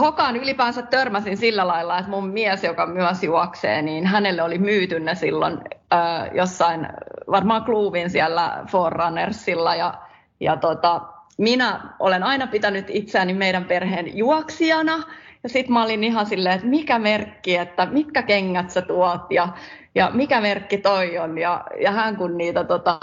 Hokaan 0.00 0.36
ylipäänsä 0.36 0.82
törmäsin 0.82 1.36
sillä 1.36 1.66
lailla, 1.66 1.98
että 1.98 2.10
mun 2.10 2.28
mies, 2.28 2.64
joka 2.64 2.86
myös 2.86 3.22
juoksee, 3.22 3.82
niin 3.82 4.06
hänelle 4.06 4.42
oli 4.42 4.58
myyty 4.58 5.00
ne 5.00 5.14
silloin 5.14 5.58
äh, 5.92 6.34
jossain, 6.34 6.88
varmaan 7.30 7.64
Kluuvin 7.64 8.10
siellä 8.10 8.64
Forerunnersilla. 8.70 9.74
Ja, 9.74 9.94
ja 10.40 10.56
tota, 10.56 11.00
minä 11.38 11.80
olen 11.98 12.22
aina 12.22 12.46
pitänyt 12.46 12.86
itseäni 12.88 13.34
meidän 13.34 13.64
perheen 13.64 14.16
juoksijana. 14.18 15.02
Ja 15.42 15.48
sitten 15.48 15.72
mä 15.72 15.82
olin 15.82 16.04
ihan 16.04 16.26
silleen, 16.26 16.54
että 16.54 16.66
mikä 16.66 16.98
merkki, 16.98 17.56
että 17.56 17.86
mitkä 17.86 18.22
kengät 18.22 18.70
sä 18.70 18.82
tuot 18.82 19.30
ja, 19.30 19.48
ja 19.94 20.10
mikä 20.14 20.40
merkki 20.40 20.78
toi 20.78 21.18
on. 21.18 21.38
Ja, 21.38 21.64
ja 21.80 21.90
hän 21.90 22.16
kun 22.16 22.38
niitä 22.38 22.64
tota, 22.64 22.98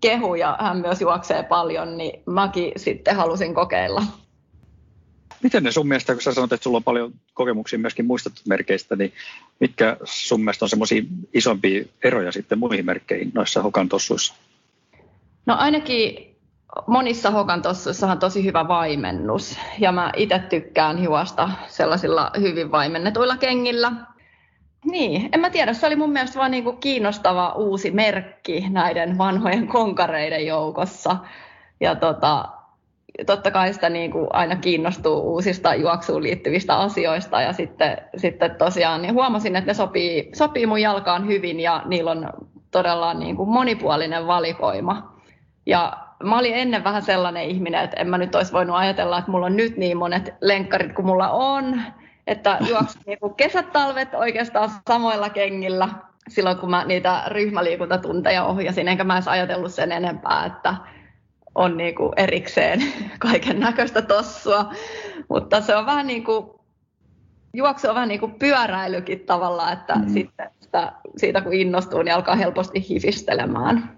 kehuja, 0.00 0.56
hän 0.60 0.76
myös 0.76 1.00
juoksee 1.00 1.42
paljon, 1.42 1.96
niin 1.96 2.22
mäkin 2.26 2.72
sitten 2.76 3.16
halusin 3.16 3.54
kokeilla. 3.54 4.02
Miten 5.44 5.62
ne 5.62 5.72
sun 5.72 5.88
mielestä, 5.88 6.12
kun 6.12 6.22
sä 6.22 6.34
sanot, 6.34 6.52
että 6.52 6.64
sulla 6.64 6.76
on 6.76 6.84
paljon 6.84 7.12
kokemuksia 7.34 7.78
myöskin 7.78 8.06
muista 8.06 8.30
merkeistä, 8.48 8.96
niin 8.96 9.12
mitkä 9.60 9.96
sun 10.04 10.40
mielestä 10.40 10.64
on 10.64 10.68
semmoisia 10.68 11.02
isompia 11.34 11.84
eroja 12.04 12.32
sitten 12.32 12.58
muihin 12.58 12.86
merkkeihin 12.86 13.30
noissa 13.34 13.62
hokan 13.62 13.88
tossuissa? 13.88 14.34
No 15.46 15.54
ainakin 15.58 16.36
monissa 16.86 17.30
hokan 17.30 17.62
tossuissa 17.62 18.12
on 18.12 18.18
tosi 18.18 18.44
hyvä 18.44 18.68
vaimennus 18.68 19.58
ja 19.78 19.92
mä 19.92 20.12
itse 20.16 20.38
tykkään 20.38 21.02
juosta 21.02 21.50
sellaisilla 21.66 22.30
hyvin 22.40 22.70
vaimennetuilla 22.70 23.36
kengillä. 23.36 23.92
Niin, 24.84 25.28
en 25.32 25.40
mä 25.40 25.50
tiedä, 25.50 25.72
se 25.72 25.86
oli 25.86 25.96
mun 25.96 26.12
mielestä 26.12 26.38
vaan 26.38 26.50
niinku 26.50 26.72
kiinnostava 26.72 27.52
uusi 27.52 27.90
merkki 27.90 28.64
näiden 28.70 29.18
vanhojen 29.18 29.68
konkareiden 29.68 30.46
joukossa. 30.46 31.16
Ja 31.80 31.94
tota, 31.94 32.48
totta 33.26 33.50
kai 33.50 33.72
sitä 33.72 33.88
niin 33.88 34.10
kuin 34.10 34.26
aina 34.32 34.56
kiinnostuu 34.56 35.20
uusista 35.20 35.74
juoksuun 35.74 36.22
liittyvistä 36.22 36.76
asioista 36.76 37.40
ja 37.40 37.52
sitten, 37.52 37.96
sitten 38.16 38.54
tosiaan 38.54 39.02
niin 39.02 39.14
huomasin, 39.14 39.56
että 39.56 39.70
ne 39.70 39.74
sopii, 39.74 40.30
sopii 40.34 40.66
mun 40.66 40.80
jalkaan 40.80 41.26
hyvin 41.26 41.60
ja 41.60 41.82
niillä 41.84 42.10
on 42.10 42.30
todella 42.70 43.14
niin 43.14 43.36
kuin 43.36 43.48
monipuolinen 43.48 44.26
valikoima. 44.26 45.14
Ja 45.66 45.92
mä 46.22 46.38
olin 46.38 46.54
ennen 46.54 46.84
vähän 46.84 47.02
sellainen 47.02 47.44
ihminen, 47.44 47.84
että 47.84 48.00
en 48.00 48.10
mä 48.10 48.18
nyt 48.18 48.34
olisi 48.34 48.52
voinut 48.52 48.76
ajatella, 48.76 49.18
että 49.18 49.30
mulla 49.30 49.46
on 49.46 49.56
nyt 49.56 49.76
niin 49.76 49.96
monet 49.96 50.34
lenkkarit 50.40 50.92
kuin 50.92 51.06
mulla 51.06 51.30
on. 51.30 51.82
Että 52.26 52.58
juoksin 52.70 53.02
niin 53.06 53.18
kesät, 53.36 53.72
talvet 53.72 54.14
oikeastaan 54.14 54.70
samoilla 54.88 55.30
kengillä 55.30 55.88
silloin, 56.28 56.58
kun 56.58 56.70
mä 56.70 56.84
niitä 56.84 57.22
ryhmäliikuntatunteja 57.26 58.44
ohjasin, 58.44 58.88
enkä 58.88 59.04
mä 59.04 59.14
edes 59.14 59.28
ajatellut 59.28 59.72
sen 59.72 59.92
enempää, 59.92 60.46
että 60.46 60.74
on 61.54 61.76
niin 61.76 61.94
kuin 61.94 62.12
erikseen 62.16 62.82
kaiken 63.18 63.60
näköistä 63.60 64.02
tossua. 64.02 64.72
Mutta 65.28 65.60
se 65.60 65.76
on 65.76 65.86
vähän 65.86 66.06
niin 66.06 66.24
kuin, 66.24 66.46
juoksu 67.52 67.88
on 67.88 67.94
vähän 67.94 68.08
niin 68.08 68.20
kuin 68.20 68.34
pyöräilykin 68.34 69.20
tavallaan, 69.20 69.72
että 69.72 69.94
mm. 69.94 70.12
sitten 70.12 70.50
sitä, 70.60 70.92
siitä 71.16 71.40
kun 71.40 71.54
innostuu, 71.54 72.02
niin 72.02 72.14
alkaa 72.14 72.34
helposti 72.34 72.88
hifistelemään. 72.88 73.96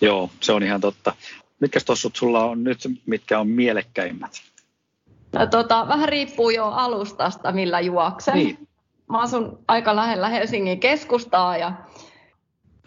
Joo, 0.00 0.30
se 0.40 0.52
on 0.52 0.62
ihan 0.62 0.80
totta. 0.80 1.12
Mitkä 1.60 1.80
tossut 1.86 2.16
sulla 2.16 2.44
on 2.44 2.64
nyt, 2.64 2.78
mitkä 3.06 3.40
on 3.40 3.48
mielekkäimmät? 3.48 4.32
No, 5.32 5.46
tota, 5.46 5.88
vähän 5.88 6.08
riippuu 6.08 6.50
jo 6.50 6.66
alustasta, 6.66 7.52
millä 7.52 7.80
juoksen. 7.80 8.34
Niin. 8.34 8.68
Mä 9.10 9.18
asun 9.20 9.58
aika 9.68 9.96
lähellä 9.96 10.28
Helsingin 10.28 10.80
keskustaa 10.80 11.56
ja 11.56 11.72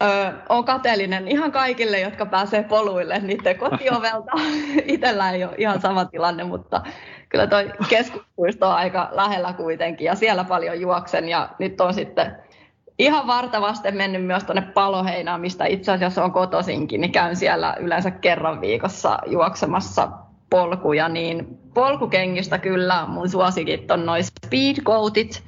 Öö, 0.02 0.32
olen 0.48 0.64
kateellinen 0.64 1.28
ihan 1.28 1.52
kaikille, 1.52 2.00
jotka 2.00 2.26
pääsee 2.26 2.62
poluille 2.62 3.18
niiden 3.18 3.58
kotiovelta. 3.58 4.32
Itellä 4.84 5.30
ei 5.30 5.44
ole 5.44 5.54
ihan 5.58 5.80
sama 5.80 6.04
tilanne, 6.04 6.44
mutta 6.44 6.82
kyllä 7.28 7.46
toi 7.46 7.72
keskuspuisto 7.88 8.68
on 8.68 8.74
aika 8.74 9.08
lähellä 9.12 9.52
kuitenkin 9.52 10.04
ja 10.04 10.14
siellä 10.14 10.44
paljon 10.44 10.80
juoksen 10.80 11.28
ja 11.28 11.48
nyt 11.58 11.80
on 11.80 11.94
sitten 11.94 12.36
ihan 12.98 13.26
vartavasti 13.26 13.92
mennyt 13.92 14.24
myös 14.26 14.44
tuonne 14.44 14.62
Paloheinaan, 14.62 15.40
mistä 15.40 15.66
itse 15.66 15.92
asiassa 15.92 16.24
on 16.24 16.32
kotosinkin, 16.32 17.00
niin 17.00 17.12
käyn 17.12 17.36
siellä 17.36 17.76
yleensä 17.80 18.10
kerran 18.10 18.60
viikossa 18.60 19.18
juoksemassa 19.26 20.08
polkuja, 20.50 21.08
niin 21.08 21.58
polkukengistä 21.74 22.58
kyllä 22.58 23.06
mun 23.06 23.28
suosikit 23.28 23.90
on 23.90 24.06
noin 24.06 24.24
speedcoatit, 24.24 25.42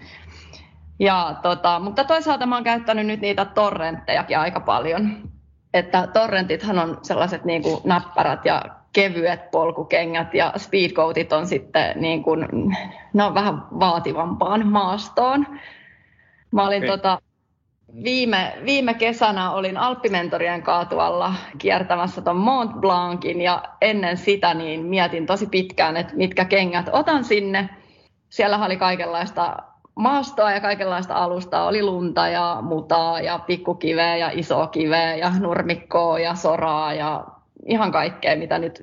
ja 0.99 1.37
tota, 1.43 1.79
mutta 1.79 2.05
toisaalta 2.05 2.47
mä 2.47 2.55
oon 2.55 2.65
käyttänyt 2.65 3.07
nyt 3.07 3.21
niitä 3.21 3.45
torrenttejakin 3.45 4.39
aika 4.39 4.61
paljon. 4.61 5.31
Että 5.75 6.07
torrentithan 6.13 6.79
on 6.79 6.99
sellaiset 7.03 7.45
niin 7.45 7.63
kuin 7.63 7.81
näppärät 7.85 8.45
ja 8.45 8.63
kevyet 8.93 9.51
polkukengät 9.51 10.35
ja 10.35 10.53
speedcoatit 10.57 11.33
on 11.33 11.47
sitten 11.47 12.01
niin 12.01 12.23
kuin, 12.23 12.47
ne 13.13 13.25
on 13.25 13.35
vähän 13.35 13.63
vaativampaan 13.81 14.67
maastoon. 14.67 15.47
Mä 16.53 16.67
olin 16.67 16.85
okay. 16.85 16.89
tota, 16.89 17.19
viime, 18.05 18.53
viime 18.65 18.95
kesänä 18.95 19.51
olin 19.51 19.77
Alppimentorien 19.77 20.63
kaatualla 20.63 21.35
kiertämässä 21.59 22.23
tuon 22.23 22.37
Mont 22.37 22.73
Blancin 22.81 23.41
ja 23.41 23.63
ennen 23.81 24.17
sitä 24.17 24.55
niin 24.55 24.85
mietin 24.87 25.27
tosi 25.27 25.47
pitkään, 25.47 25.97
että 25.97 26.17
mitkä 26.17 26.45
kengät 26.45 26.89
otan 26.93 27.25
sinne. 27.25 27.69
Siellä 28.29 28.65
oli 28.65 28.77
kaikenlaista 28.77 29.57
maastoa 29.97 30.53
ja 30.53 30.61
kaikenlaista 30.61 31.15
alustaa. 31.15 31.67
Oli 31.67 31.83
lunta 31.83 32.29
ja 32.29 32.59
mutaa 32.63 33.21
ja 33.21 33.39
pikkukiveä 33.39 34.17
ja 34.17 34.31
isokiveä 34.35 35.17
ja 35.17 35.33
nurmikkoa 35.39 36.19
ja 36.19 36.35
soraa 36.35 36.95
ja 36.95 37.25
ihan 37.67 37.93
kaikkea, 37.93 38.37
mitä 38.37 38.59
nyt 38.59 38.83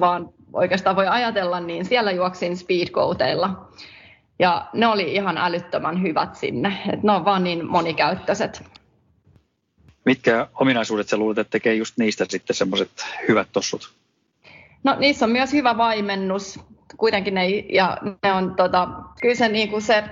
vaan 0.00 0.28
oikeastaan 0.52 0.96
voi 0.96 1.06
ajatella, 1.06 1.60
niin 1.60 1.84
siellä 1.84 2.10
juoksin 2.10 2.56
speedcoateilla. 2.56 3.68
Ja 4.38 4.66
ne 4.72 4.86
oli 4.86 5.14
ihan 5.14 5.38
älyttömän 5.38 6.02
hyvät 6.02 6.36
sinne, 6.36 6.78
että 6.92 7.06
ne 7.06 7.12
on 7.12 7.24
vaan 7.24 7.44
niin 7.44 7.66
monikäyttöiset. 7.66 8.64
Mitkä 10.04 10.46
ominaisuudet 10.54 11.08
sä 11.08 11.16
luulet, 11.16 11.38
että 11.38 11.50
tekee 11.50 11.74
just 11.74 11.94
niistä 11.98 12.26
sitten 12.28 12.56
semmoiset 12.56 12.90
hyvät 13.28 13.48
tossut? 13.52 13.92
No 14.84 14.96
niissä 14.98 15.26
on 15.26 15.32
myös 15.32 15.52
hyvä 15.52 15.76
vaimennus. 15.76 16.60
Kuitenkin 16.96 17.34
ne, 17.34 17.48
ja 17.48 17.98
ne 18.22 18.32
on 18.32 18.54
tota, 18.56 18.88
kyllä 19.20 19.34
se, 19.34 19.48
niin 19.48 19.68
kuin 19.68 19.82
se 19.82 20.04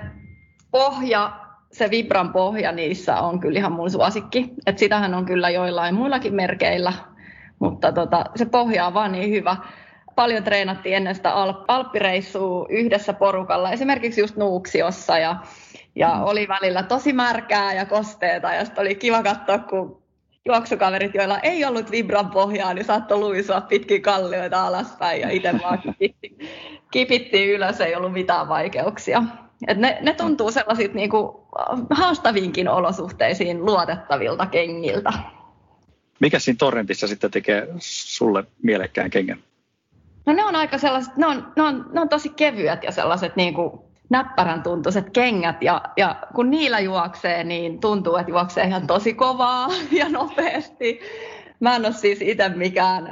pohja, 0.70 1.32
se 1.72 1.90
Vibran 1.90 2.32
pohja 2.32 2.72
niissä 2.72 3.20
on 3.20 3.40
kyllä 3.40 3.58
ihan 3.58 3.72
mun 3.72 3.90
suosikki. 3.90 4.50
Et 4.66 4.78
sitähän 4.78 5.14
on 5.14 5.26
kyllä 5.26 5.50
joillain 5.50 5.94
muillakin 5.94 6.34
merkeillä, 6.34 6.92
mutta 7.58 7.92
tota, 7.92 8.24
se 8.36 8.46
pohja 8.46 8.86
on 8.86 8.94
vaan 8.94 9.12
niin 9.12 9.30
hyvä. 9.30 9.56
Paljon 10.14 10.44
treenattiin 10.44 10.96
ennen 10.96 11.14
sitä 11.14 11.32
alppireissua 11.68 12.66
yhdessä 12.68 13.12
porukalla, 13.12 13.72
esimerkiksi 13.72 14.20
just 14.20 14.36
Nuuksiossa 14.36 15.18
ja, 15.18 15.36
ja 15.94 16.14
mm. 16.14 16.22
oli 16.22 16.48
välillä 16.48 16.82
tosi 16.82 17.12
märkää 17.12 17.72
ja 17.72 17.86
kosteeta 17.86 18.54
ja 18.54 18.64
sitten 18.64 18.82
oli 18.82 18.94
kiva 18.94 19.22
katsoa, 19.22 19.58
kun 19.58 20.02
juoksukaverit, 20.44 21.14
joilla 21.14 21.38
ei 21.38 21.64
ollut 21.64 21.90
Vibran 21.90 22.30
pohjaa, 22.30 22.74
niin 22.74 22.84
saattoi 22.84 23.18
luisua 23.18 23.60
pitkin 23.60 24.02
kallioita 24.02 24.66
alaspäin 24.66 25.20
ja 25.20 25.30
itse 25.30 25.54
vaan 25.62 25.78
kipittiin, 25.82 26.48
kipittiin 26.90 27.50
ylös, 27.50 27.80
ei 27.80 27.96
ollut 27.96 28.12
mitään 28.12 28.48
vaikeuksia. 28.48 29.22
Et 29.66 29.78
ne, 29.78 29.98
ne 30.02 30.12
tuntuu 30.12 30.50
sellaisilta 30.50 30.94
niinku 30.94 31.46
haastaviinkin 31.90 32.68
olosuhteisiin 32.68 33.64
luotettavilta 33.64 34.46
kengiltä. 34.46 35.12
Mikä 36.20 36.38
siinä 36.38 36.56
torrentissa 36.58 37.06
sitten 37.06 37.30
tekee 37.30 37.68
sulle 37.78 38.44
mielekkään 38.62 39.10
kengän? 39.10 39.38
No 40.26 40.32
ne 40.32 40.44
on 40.44 40.56
aika 40.56 40.78
sellaiset, 40.78 41.16
ne 41.16 41.26
on, 41.26 41.52
ne 41.56 41.62
on, 41.62 41.86
ne 41.92 42.00
on 42.00 42.08
tosi 42.08 42.28
kevyet 42.28 42.84
ja 42.84 42.92
sellaiset 42.92 43.36
niinku 43.36 43.88
näppärän 44.10 44.62
tuntuiset 44.62 45.10
kengät 45.10 45.62
ja, 45.62 45.82
ja 45.96 46.16
kun 46.34 46.50
niillä 46.50 46.80
juoksee, 46.80 47.44
niin 47.44 47.80
tuntuu, 47.80 48.16
että 48.16 48.30
juoksee 48.30 48.64
ihan 48.64 48.86
tosi 48.86 49.14
kovaa 49.14 49.68
ja 49.98 50.08
nopeasti. 50.08 51.00
Mä 51.60 51.76
en 51.76 51.86
ole 51.86 51.92
siis 51.92 52.22
itse 52.22 52.48
mikään 52.48 53.06
ö, 53.06 53.10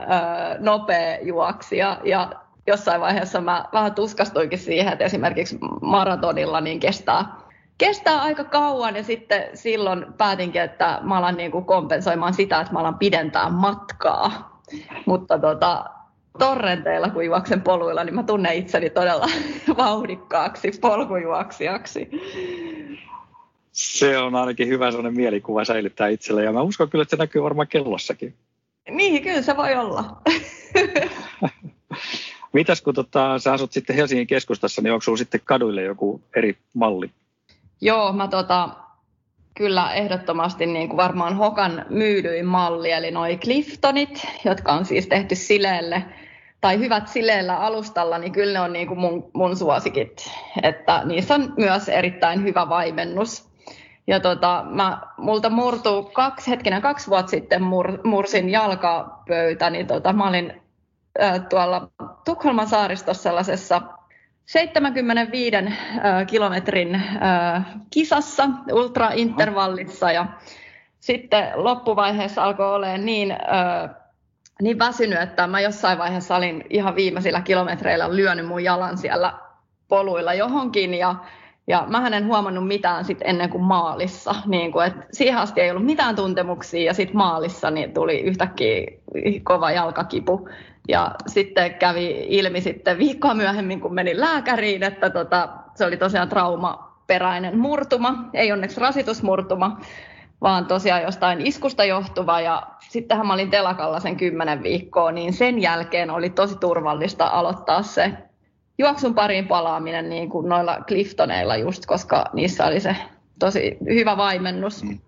nopea 0.58 1.18
juoksija 1.22 2.00
ja 2.04 2.32
jossain 2.66 3.00
vaiheessa 3.00 3.40
mä 3.40 3.64
vähän 3.72 3.94
tuskastuinkin 3.94 4.58
siihen, 4.58 4.92
että 4.92 5.04
esimerkiksi 5.04 5.58
maratonilla 5.82 6.60
niin 6.60 6.80
kestää, 6.80 7.24
kestää 7.78 8.22
aika 8.22 8.44
kauan 8.44 8.96
ja 8.96 9.02
sitten 9.02 9.42
silloin 9.54 10.06
päätinkin, 10.18 10.62
että 10.62 10.98
mä 11.02 11.18
alan 11.18 11.36
niin 11.36 11.50
kuin 11.50 11.64
kompensoimaan 11.64 12.34
sitä, 12.34 12.60
että 12.60 12.72
mä 12.72 12.78
alan 12.78 12.98
pidentää 12.98 13.50
matkaa. 13.50 14.60
Mutta 15.06 15.38
tota, 15.38 15.84
torrenteilla, 16.38 17.10
kun 17.10 17.24
juoksen 17.24 17.62
poluilla, 17.62 18.04
niin 18.04 18.14
mä 18.14 18.22
tunnen 18.22 18.54
itseni 18.54 18.90
todella 18.90 19.26
vauhdikkaaksi 19.78 20.70
polkujuoksijaksi. 20.80 22.10
Se 23.72 24.18
on 24.18 24.34
ainakin 24.34 24.68
hyvä 24.68 24.90
sellainen 24.90 25.16
mielikuva 25.16 25.64
säilyttää 25.64 26.08
itselle 26.08 26.44
ja 26.44 26.52
mä 26.52 26.62
uskon 26.62 26.90
kyllä, 26.90 27.02
että 27.02 27.16
se 27.16 27.22
näkyy 27.22 27.42
varmaan 27.42 27.68
kellossakin. 27.68 28.34
Niin, 28.90 29.22
kyllä 29.22 29.42
se 29.42 29.56
voi 29.56 29.74
olla. 29.74 30.04
Mitäs 32.56 32.82
kun 32.82 32.94
tota, 32.94 33.38
sä 33.38 33.52
asut 33.52 33.72
sitten 33.72 33.96
Helsingin 33.96 34.26
keskustassa, 34.26 34.82
niin 34.82 34.92
onko 34.92 35.02
sulla 35.02 35.18
sitten 35.18 35.40
kaduille 35.44 35.82
joku 35.82 36.20
eri 36.36 36.56
malli? 36.74 37.10
Joo, 37.80 38.12
mä 38.12 38.28
tota, 38.28 38.68
kyllä 39.54 39.92
ehdottomasti 39.94 40.66
niin 40.66 40.88
kuin 40.88 40.96
varmaan 40.96 41.36
Hokan 41.36 41.86
myydyin 41.90 42.46
malli, 42.46 42.92
eli 42.92 43.10
noi 43.10 43.36
Cliftonit, 43.36 44.26
jotka 44.44 44.72
on 44.72 44.84
siis 44.84 45.06
tehty 45.06 45.34
sileelle 45.34 46.04
tai 46.60 46.78
hyvät 46.78 47.08
sileellä 47.08 47.56
alustalla, 47.56 48.18
niin 48.18 48.32
kyllä 48.32 48.52
ne 48.52 48.60
on 48.60 48.72
niin 48.72 48.88
kuin 48.88 49.00
mun, 49.00 49.30
mun 49.32 49.56
suosikit. 49.56 50.30
Että 50.62 51.02
niissä 51.04 51.34
on 51.34 51.54
myös 51.56 51.88
erittäin 51.88 52.42
hyvä 52.42 52.68
vaimennus. 52.68 53.48
Ja 54.06 54.20
tota, 54.20 54.64
mä, 54.70 55.00
multa 55.16 55.50
murtuu 55.50 56.02
kaksi, 56.02 56.50
hetkinen, 56.50 56.82
kaksi 56.82 57.10
vuotta 57.10 57.30
sitten 57.30 57.62
mur, 57.62 57.98
mursin 58.04 58.50
jalkapöytä, 58.50 59.70
niin 59.70 59.86
tota, 59.86 60.12
mä 60.12 60.28
olin 60.28 60.65
tuolla 61.48 61.88
Tukholman 62.24 62.68
saaristossa 62.68 63.22
sellaisessa 63.22 63.82
75 64.46 65.56
kilometrin 66.26 67.02
kisassa, 67.90 68.48
ultraintervallissa 68.72 70.12
ja 70.12 70.26
sitten 71.00 71.52
loppuvaiheessa 71.54 72.44
alkoi 72.44 72.74
olemaan 72.74 73.06
niin, 73.06 73.36
niin 74.62 74.78
väsynyt, 74.78 75.20
että 75.20 75.46
mä 75.46 75.60
jossain 75.60 75.98
vaiheessa 75.98 76.36
olin 76.36 76.64
ihan 76.70 76.96
viimeisillä 76.96 77.40
kilometreillä 77.40 78.16
lyönyt 78.16 78.46
mun 78.46 78.64
jalan 78.64 78.98
siellä 78.98 79.32
poluilla 79.88 80.34
johonkin 80.34 80.94
ja 80.94 81.14
ja 81.68 81.84
mä 81.88 82.06
en 82.06 82.26
huomannut 82.26 82.68
mitään 82.68 83.04
sit 83.04 83.18
ennen 83.24 83.50
kuin 83.50 83.62
maalissa. 83.62 84.34
Niin 84.46 84.72
kuin, 84.72 84.86
et 84.86 84.94
siihen 85.12 85.38
asti 85.38 85.60
ei 85.60 85.70
ollut 85.70 85.86
mitään 85.86 86.16
tuntemuksia 86.16 86.84
ja 86.84 86.94
sitten 86.94 87.16
maalissa 87.16 87.70
niin 87.70 87.94
tuli 87.94 88.20
yhtäkkiä 88.20 88.86
kova 89.42 89.70
jalkakipu. 89.70 90.48
Ja 90.88 91.14
sitten 91.26 91.74
kävi 91.74 92.26
ilmi 92.28 92.60
sitten 92.60 92.98
viikkoa 92.98 93.34
myöhemmin, 93.34 93.80
kun 93.80 93.94
menin 93.94 94.20
lääkäriin, 94.20 94.82
että 94.82 95.10
tota, 95.10 95.48
se 95.74 95.84
oli 95.84 95.96
tosiaan 95.96 96.28
traumaperäinen 96.28 97.58
murtuma, 97.58 98.30
ei 98.34 98.52
onneksi 98.52 98.80
rasitusmurtuma, 98.80 99.80
vaan 100.40 100.66
tosiaan 100.66 101.02
jostain 101.02 101.46
iskusta 101.46 101.84
johtuva. 101.84 102.40
Ja 102.40 102.62
sittenhän 102.88 103.26
mä 103.26 103.34
olin 103.34 103.50
telakalla 103.50 104.00
sen 104.00 104.16
kymmenen 104.16 104.62
viikkoa, 104.62 105.12
niin 105.12 105.32
sen 105.32 105.62
jälkeen 105.62 106.10
oli 106.10 106.30
tosi 106.30 106.58
turvallista 106.58 107.26
aloittaa 107.26 107.82
se 107.82 108.12
juoksun 108.78 109.14
pariin 109.14 109.48
palaaminen 109.48 110.08
niin 110.08 110.28
kuin 110.28 110.48
noilla 110.48 110.78
Cliftoneilla 110.86 111.56
just, 111.56 111.86
koska 111.86 112.24
niissä 112.32 112.66
oli 112.66 112.80
se 112.80 112.96
tosi 113.38 113.76
hyvä 113.84 114.16
vaimennus. 114.16 114.82
Mm. 114.82 114.98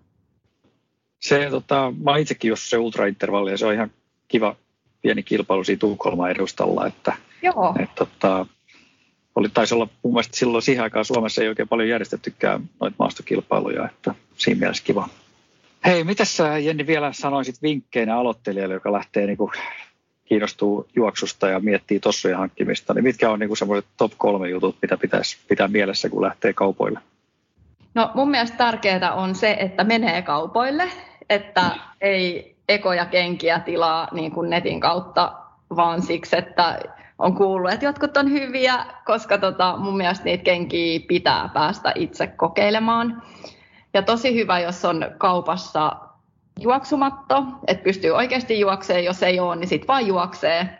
Se, 1.19 1.47
tota, 1.49 1.93
mä 2.03 2.17
itsekin 2.17 2.49
jos 2.49 2.69
se 2.69 2.77
ultraintervalli 2.77 3.51
ja 3.51 3.57
se 3.57 3.65
on 3.65 3.73
ihan 3.73 3.91
kiva 4.27 4.55
pieni 5.01 5.23
kilpailu 5.23 5.63
siinä 5.63 5.79
Tukholman 5.79 6.31
edustalla, 6.31 6.87
että, 6.87 7.13
Joo. 7.41 7.75
että 7.79 7.95
tota, 7.95 8.45
oli, 9.35 9.49
taisi 9.53 9.75
olla 9.75 9.87
mun 10.03 10.13
mielestä 10.13 10.37
silloin 10.37 10.61
siihen 10.61 10.83
aikaan 10.83 11.05
Suomessa 11.05 11.41
ei 11.41 11.47
oikein 11.47 11.67
paljon 11.67 11.89
järjestettykään 11.89 12.69
noita 12.79 12.95
maastokilpailuja, 12.99 13.85
että 13.85 14.15
siinä 14.37 14.59
mielessä 14.59 14.83
kiva. 14.83 15.09
Hei, 15.85 16.03
mitä 16.03 16.25
sä 16.25 16.57
Jenni 16.57 16.87
vielä 16.87 17.13
sanoisit 17.13 17.61
vinkkeinä 17.61 18.17
aloittelijalle, 18.17 18.73
joka 18.73 18.91
lähtee 18.91 19.25
niin 19.25 19.37
kuin, 19.37 19.51
kiinnostuu 20.25 20.87
juoksusta 20.95 21.49
ja 21.49 21.59
miettii 21.59 21.99
tossujen 21.99 22.37
hankkimista, 22.37 22.93
niin 22.93 23.03
mitkä 23.03 23.31
on 23.31 23.39
niin 23.39 23.57
semmoiset 23.57 23.89
top 23.97 24.11
kolme 24.17 24.49
jutut, 24.49 24.75
mitä 24.81 24.97
pitäisi 24.97 25.37
pitää 25.47 25.67
mielessä, 25.67 26.09
kun 26.09 26.21
lähtee 26.21 26.53
kaupoille? 26.53 26.99
No 27.95 28.11
mun 28.13 28.31
mielestä 28.31 28.57
tärkeää 28.57 29.13
on 29.13 29.35
se, 29.35 29.57
että 29.59 29.83
menee 29.83 30.21
kaupoille, 30.21 30.91
että 31.29 31.71
ei 32.01 32.55
ekoja 32.69 33.05
kenkiä 33.05 33.59
tilaa 33.59 34.07
niin 34.11 34.31
kuin 34.31 34.49
netin 34.49 34.79
kautta, 34.79 35.33
vaan 35.75 36.01
siksi, 36.01 36.37
että 36.37 36.79
on 37.19 37.35
kuullut, 37.35 37.71
että 37.71 37.85
jotkut 37.85 38.17
on 38.17 38.31
hyviä, 38.31 38.85
koska 39.05 39.37
tota, 39.37 39.77
mun 39.77 39.97
mielestä 39.97 40.25
niitä 40.25 40.43
kenkiä 40.43 40.99
pitää 41.07 41.49
päästä 41.53 41.93
itse 41.95 42.27
kokeilemaan. 42.27 43.23
Ja 43.93 44.01
tosi 44.01 44.35
hyvä, 44.35 44.59
jos 44.59 44.85
on 44.85 45.05
kaupassa 45.17 45.95
juoksumatto, 46.59 47.43
että 47.67 47.83
pystyy 47.83 48.11
oikeasti 48.11 48.59
juokseen, 48.59 49.05
jos 49.05 49.23
ei 49.23 49.39
ole, 49.39 49.55
niin 49.55 49.67
sitten 49.67 49.87
vaan 49.87 50.07
juoksee 50.07 50.79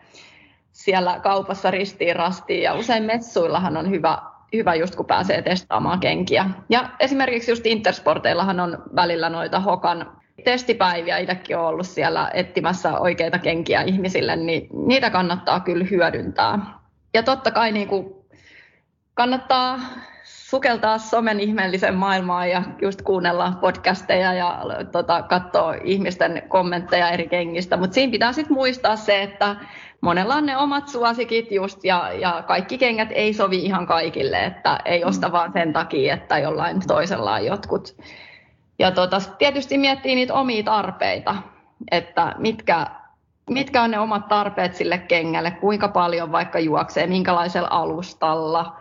siellä 0.72 1.20
kaupassa 1.24 1.72
ristiin 1.72 2.16
rastiin. 2.16 2.64
Ja 2.64 2.74
usein 2.74 3.04
messuillahan 3.04 3.78
on 3.78 3.90
hyvä, 3.90 4.18
hyvä 4.54 4.76
just 4.76 4.96
kun 4.96 5.06
pääsee 5.06 5.42
testaamaan 5.42 6.00
kenkiä. 6.00 6.46
Ja 6.70 6.90
esimerkiksi 7.00 7.52
just 7.52 7.66
Intersporteillahan 7.66 8.60
on 8.60 8.84
välillä 8.96 9.30
noita 9.30 9.60
Hokan 9.60 10.19
testipäiviä, 10.44 11.18
itsekin 11.18 11.58
olen 11.58 11.70
ollut 11.70 11.88
siellä 11.88 12.32
etsimässä 12.34 13.00
oikeita 13.00 13.40
kenkiä 13.40 13.82
ihmisille, 13.82 14.36
niin 14.36 14.68
niitä 14.88 15.10
kannattaa 15.10 15.60
kyllä 15.60 15.86
hyödyntää. 15.92 16.60
Ja 17.14 17.24
totta 17.24 17.52
kai 17.52 17.72
niin 17.72 17.88
kuin 17.88 18.16
kannattaa 19.14 19.80
sukeltaa 20.24 20.98
somen 20.98 21.40
ihmeellisen 21.40 21.96
maailmaan 21.96 22.50
ja 22.50 22.64
just 22.82 23.02
kuunnella 23.02 23.54
podcasteja 23.62 24.34
ja 24.34 24.62
tota, 24.92 25.22
katsoa 25.22 25.74
ihmisten 25.84 26.44
kommentteja 26.48 27.10
eri 27.10 27.28
kengistä. 27.28 27.78
Mutta 27.78 27.94
siinä 27.94 28.12
pitää 28.12 28.34
sitten 28.34 28.54
muistaa 28.54 28.96
se, 28.96 29.24
että 29.24 29.56
monella 30.02 30.36
on 30.36 30.46
ne 30.46 30.58
omat 30.58 30.88
suosikit 30.88 31.52
just 31.52 31.84
ja, 31.84 32.12
ja 32.14 32.44
kaikki 32.48 32.78
kengät 32.78 33.10
ei 33.12 33.34
sovi 33.34 33.58
ihan 33.66 33.88
kaikille, 33.88 34.46
että 34.46 34.80
ei 34.86 35.04
osta 35.04 35.28
mm. 35.28 35.32
vaan 35.32 35.54
sen 35.54 35.74
takia, 35.74 36.14
että 36.14 36.38
jollain 36.38 36.88
toisella 36.88 37.34
on 37.34 37.46
jotkut. 37.46 37.96
Ja 38.80 38.92
tota, 38.92 39.22
tietysti 39.38 39.78
miettii 39.78 40.16
niitä 40.16 40.34
omia 40.34 40.64
tarpeita, 40.64 41.36
että 41.92 42.36
mitkä, 42.38 42.88
mitkä 43.50 43.82
on 43.82 43.92
ne 43.92 44.00
omat 44.00 44.28
tarpeet 44.28 44.76
sille 44.76 44.98
kengälle, 44.98 45.52
kuinka 45.52 45.88
paljon 45.88 46.32
vaikka 46.32 46.60
juoksee, 46.60 47.08
minkälaisella 47.08 47.70
alustalla– 47.72 48.76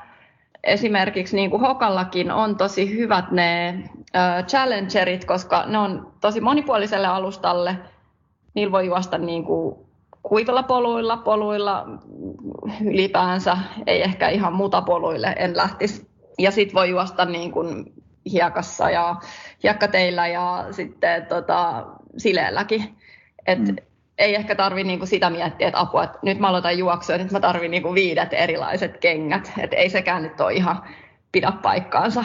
esimerkiksi 0.65 1.37
niin 1.37 1.51
kuin 1.51 1.61
Hokallakin 1.61 2.31
on 2.31 2.57
tosi 2.57 2.91
hyvät 2.99 3.31
ne 3.31 3.69
äh, 3.69 4.45
challengerit, 4.47 5.25
koska 5.25 5.65
ne 5.67 5.79
on 5.79 6.13
tosi 6.21 6.41
monipuoliselle 6.41 7.07
alustalle. 7.07 7.77
Niillä 8.55 8.73
voi 8.73 8.87
juosta 8.87 9.19
niin 9.19 9.45
kuin 9.45 9.77
kuivilla 10.23 10.63
poluilla, 10.63 11.17
poluilla 11.17 11.87
ylipäänsä, 12.85 13.59
ei 13.87 14.03
ehkä 14.03 14.29
ihan 14.29 14.53
mutapoluille, 14.53 15.35
en 15.39 15.57
lähtisi. 15.57 16.09
Ja 16.39 16.51
sitten 16.51 16.75
voi 16.75 16.91
juosta 16.91 17.25
niin 17.25 17.53
kuin 17.53 17.93
hiekassa 18.33 18.91
ja 18.91 19.17
hiekkateillä 19.63 20.27
ja 20.27 20.65
sitten 20.71 21.27
tota, 21.27 21.87
sileelläkin. 22.17 22.95
Et 23.47 23.59
mm 23.59 23.77
ei 24.19 24.35
ehkä 24.35 24.55
tarvi 24.55 24.85
niinku 24.85 25.07
sitä 25.07 25.31
miettiä, 25.31 25.69
että 25.69 25.81
apua, 25.81 26.05
että 26.05 26.19
nyt 26.23 26.39
mä 26.39 26.49
aloitan 26.49 26.79
juoksua, 26.79 27.15
että 27.15 27.25
nyt 27.25 27.33
mä 27.33 27.41
tarvin 27.41 27.71
niinku 27.71 27.95
viidet 27.95 28.33
erilaiset 28.33 28.97
kengät. 28.97 29.53
Että 29.59 29.77
ei 29.77 29.91
sekään 29.91 30.23
nyt 30.23 30.41
ole 30.41 30.53
ihan 30.53 30.83
pidä 31.33 31.53
paikkaansa. 31.63 32.25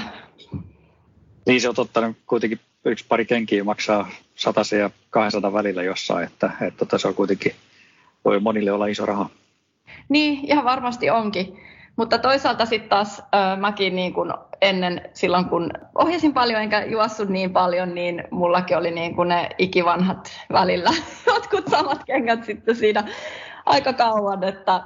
Niin 1.45 1.61
se 1.61 1.69
on 1.69 1.75
totta, 1.75 2.13
kuitenkin 2.25 2.59
yksi 2.85 3.05
pari 3.09 3.25
kenkiä 3.25 3.63
maksaa 3.63 4.09
100 4.35 4.61
ja 4.79 4.89
200 5.09 5.53
välillä 5.53 5.83
jossain, 5.83 6.27
että, 6.27 6.51
että 6.61 6.77
tota, 6.77 6.97
se 6.97 7.07
on 7.07 7.15
kuitenkin, 7.15 7.51
voi 8.25 8.39
monille 8.39 8.71
olla 8.71 8.87
iso 8.87 9.05
raha. 9.05 9.29
Niin, 10.09 10.39
ihan 10.47 10.65
varmasti 10.65 11.09
onkin. 11.09 11.59
Mutta 11.95 12.17
toisaalta 12.17 12.65
sitten 12.65 12.89
taas 12.89 13.19
äh, 13.19 13.59
mäkin 13.59 13.95
niin 13.95 14.13
kun 14.13 14.33
ennen 14.61 15.01
silloin, 15.13 15.45
kun 15.45 15.71
ohjasin 15.95 16.33
paljon 16.33 16.61
enkä 16.61 16.83
juossut 16.83 17.29
niin 17.29 17.53
paljon, 17.53 17.95
niin 17.95 18.23
mullakin 18.31 18.77
oli 18.77 18.91
niin 18.91 19.15
kun 19.15 19.27
ne 19.27 19.49
ikivanhat 19.57 20.31
välillä 20.51 20.89
jotkut 21.27 21.67
samat 21.67 22.03
kengät 22.05 22.43
sitten 22.43 22.75
siinä 22.75 23.03
aika 23.65 23.93
kauan, 23.93 24.43
että, 24.43 24.81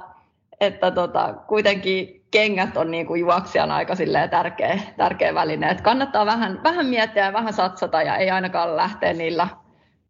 että 0.60 0.90
tota, 0.90 1.34
kuitenkin 1.48 2.24
kengät 2.30 2.76
on 2.76 2.90
niin 2.90 3.06
kuin 3.06 3.20
juoksijan 3.20 3.70
aika 3.70 3.94
tärkeä, 4.30 4.78
tärkeä 4.96 5.34
väline. 5.34 5.70
Et 5.70 5.80
kannattaa 5.80 6.26
vähän, 6.26 6.60
vähän 6.64 6.86
miettiä 6.86 7.24
ja 7.24 7.32
vähän 7.32 7.52
satsata 7.52 8.02
ja 8.02 8.16
ei 8.16 8.30
ainakaan 8.30 8.76
lähteä 8.76 9.12
niillä 9.12 9.48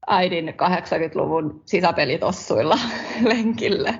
äidin 0.06 0.48
80-luvun 0.48 1.62
sisäpelitossuilla 1.64 2.78
lenkille. 3.28 3.94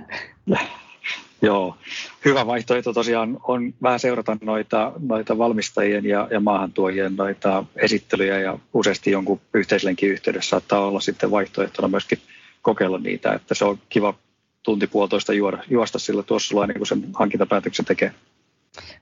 Joo, 1.43 1.77
hyvä 2.25 2.47
vaihtoehto 2.47 2.93
tosiaan 2.93 3.39
on 3.45 3.75
vähän 3.83 4.01
seurata 4.01 4.37
noita, 4.41 4.93
noita 5.09 5.39
valmistajien 5.39 6.05
ja, 6.05 6.29
ja 6.31 6.41
maahantuojien 6.41 7.17
noita 7.17 7.65
esittelyjä 7.77 8.39
ja 8.39 8.59
useasti 8.75 9.11
jonkun 9.11 9.41
yhteislenkin 9.55 10.11
yhteydessä 10.11 10.51
saattaa 10.51 10.87
olla 10.87 11.01
sitten 11.01 11.31
vaihtoehtona 11.31 11.89
myöskin 11.89 12.19
kokeilla 12.63 12.99
niitä, 12.99 13.33
että 13.33 13.55
se 13.55 13.65
on 13.65 13.79
kiva 13.89 14.15
tunti 14.63 14.87
puolitoista 14.87 15.33
juoda, 15.33 15.59
juosta 15.71 15.99
sillä 15.99 16.23
tuossa 16.23 16.63
ennen 16.63 16.77
kuin 16.77 16.87
sen 16.87 17.05
hankintapäätöksen 17.15 17.85
tekee. 17.85 18.13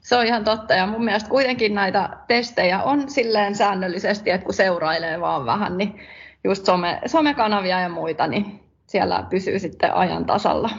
Se 0.00 0.16
on 0.16 0.26
ihan 0.26 0.44
totta 0.44 0.74
ja 0.74 0.86
mun 0.86 1.04
mielestä 1.04 1.28
kuitenkin 1.28 1.74
näitä 1.74 2.10
testejä 2.28 2.82
on 2.82 3.10
silleen 3.10 3.54
säännöllisesti, 3.54 4.30
että 4.30 4.44
kun 4.44 4.54
seurailee 4.54 5.20
vaan 5.20 5.46
vähän, 5.46 5.78
niin 5.78 6.00
just 6.44 6.64
some, 6.64 7.00
somekanavia 7.06 7.80
ja 7.80 7.88
muita, 7.88 8.26
niin 8.26 8.60
siellä 8.86 9.26
pysyy 9.30 9.58
sitten 9.58 9.94
ajan 9.94 10.24
tasalla. 10.24 10.70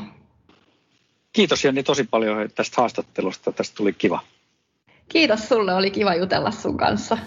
Kiitos 1.37 1.63
Jenni 1.63 1.83
tosi 1.83 2.03
paljon 2.03 2.49
tästä 2.55 2.81
haastattelusta. 2.81 3.51
Tästä 3.51 3.75
tuli 3.75 3.93
kiva. 3.93 4.19
Kiitos 5.09 5.49
sulle, 5.49 5.73
oli 5.73 5.91
kiva 5.91 6.15
jutella 6.15 6.51
sun 6.51 6.77
kanssa. 6.77 7.17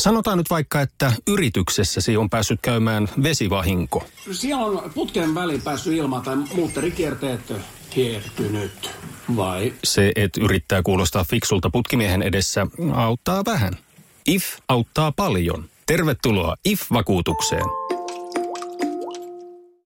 Sanotaan 0.00 0.38
nyt 0.38 0.50
vaikka, 0.50 0.80
että 0.80 1.12
yrityksessäsi 1.28 2.16
on 2.16 2.30
päässyt 2.30 2.60
käymään 2.62 3.08
vesivahinko. 3.22 4.04
Siellä 4.32 4.64
on 4.64 4.90
putken 4.94 5.34
väliin 5.34 5.62
päässyt 5.62 5.92
ilma 5.92 6.20
tai 6.20 6.36
muutterikierteet 6.36 7.52
hiertynyt. 7.96 8.90
Vai? 9.36 9.72
Se, 9.84 10.12
että 10.16 10.40
yrittää 10.44 10.82
kuulostaa 10.82 11.24
fiksulta 11.24 11.70
putkimiehen 11.70 12.22
edessä, 12.22 12.66
auttaa 12.94 13.44
vähän. 13.44 13.72
IF 14.26 14.44
auttaa 14.68 15.12
paljon. 15.12 15.64
Tervetuloa 15.86 16.56
IF-vakuutukseen. 16.64 17.85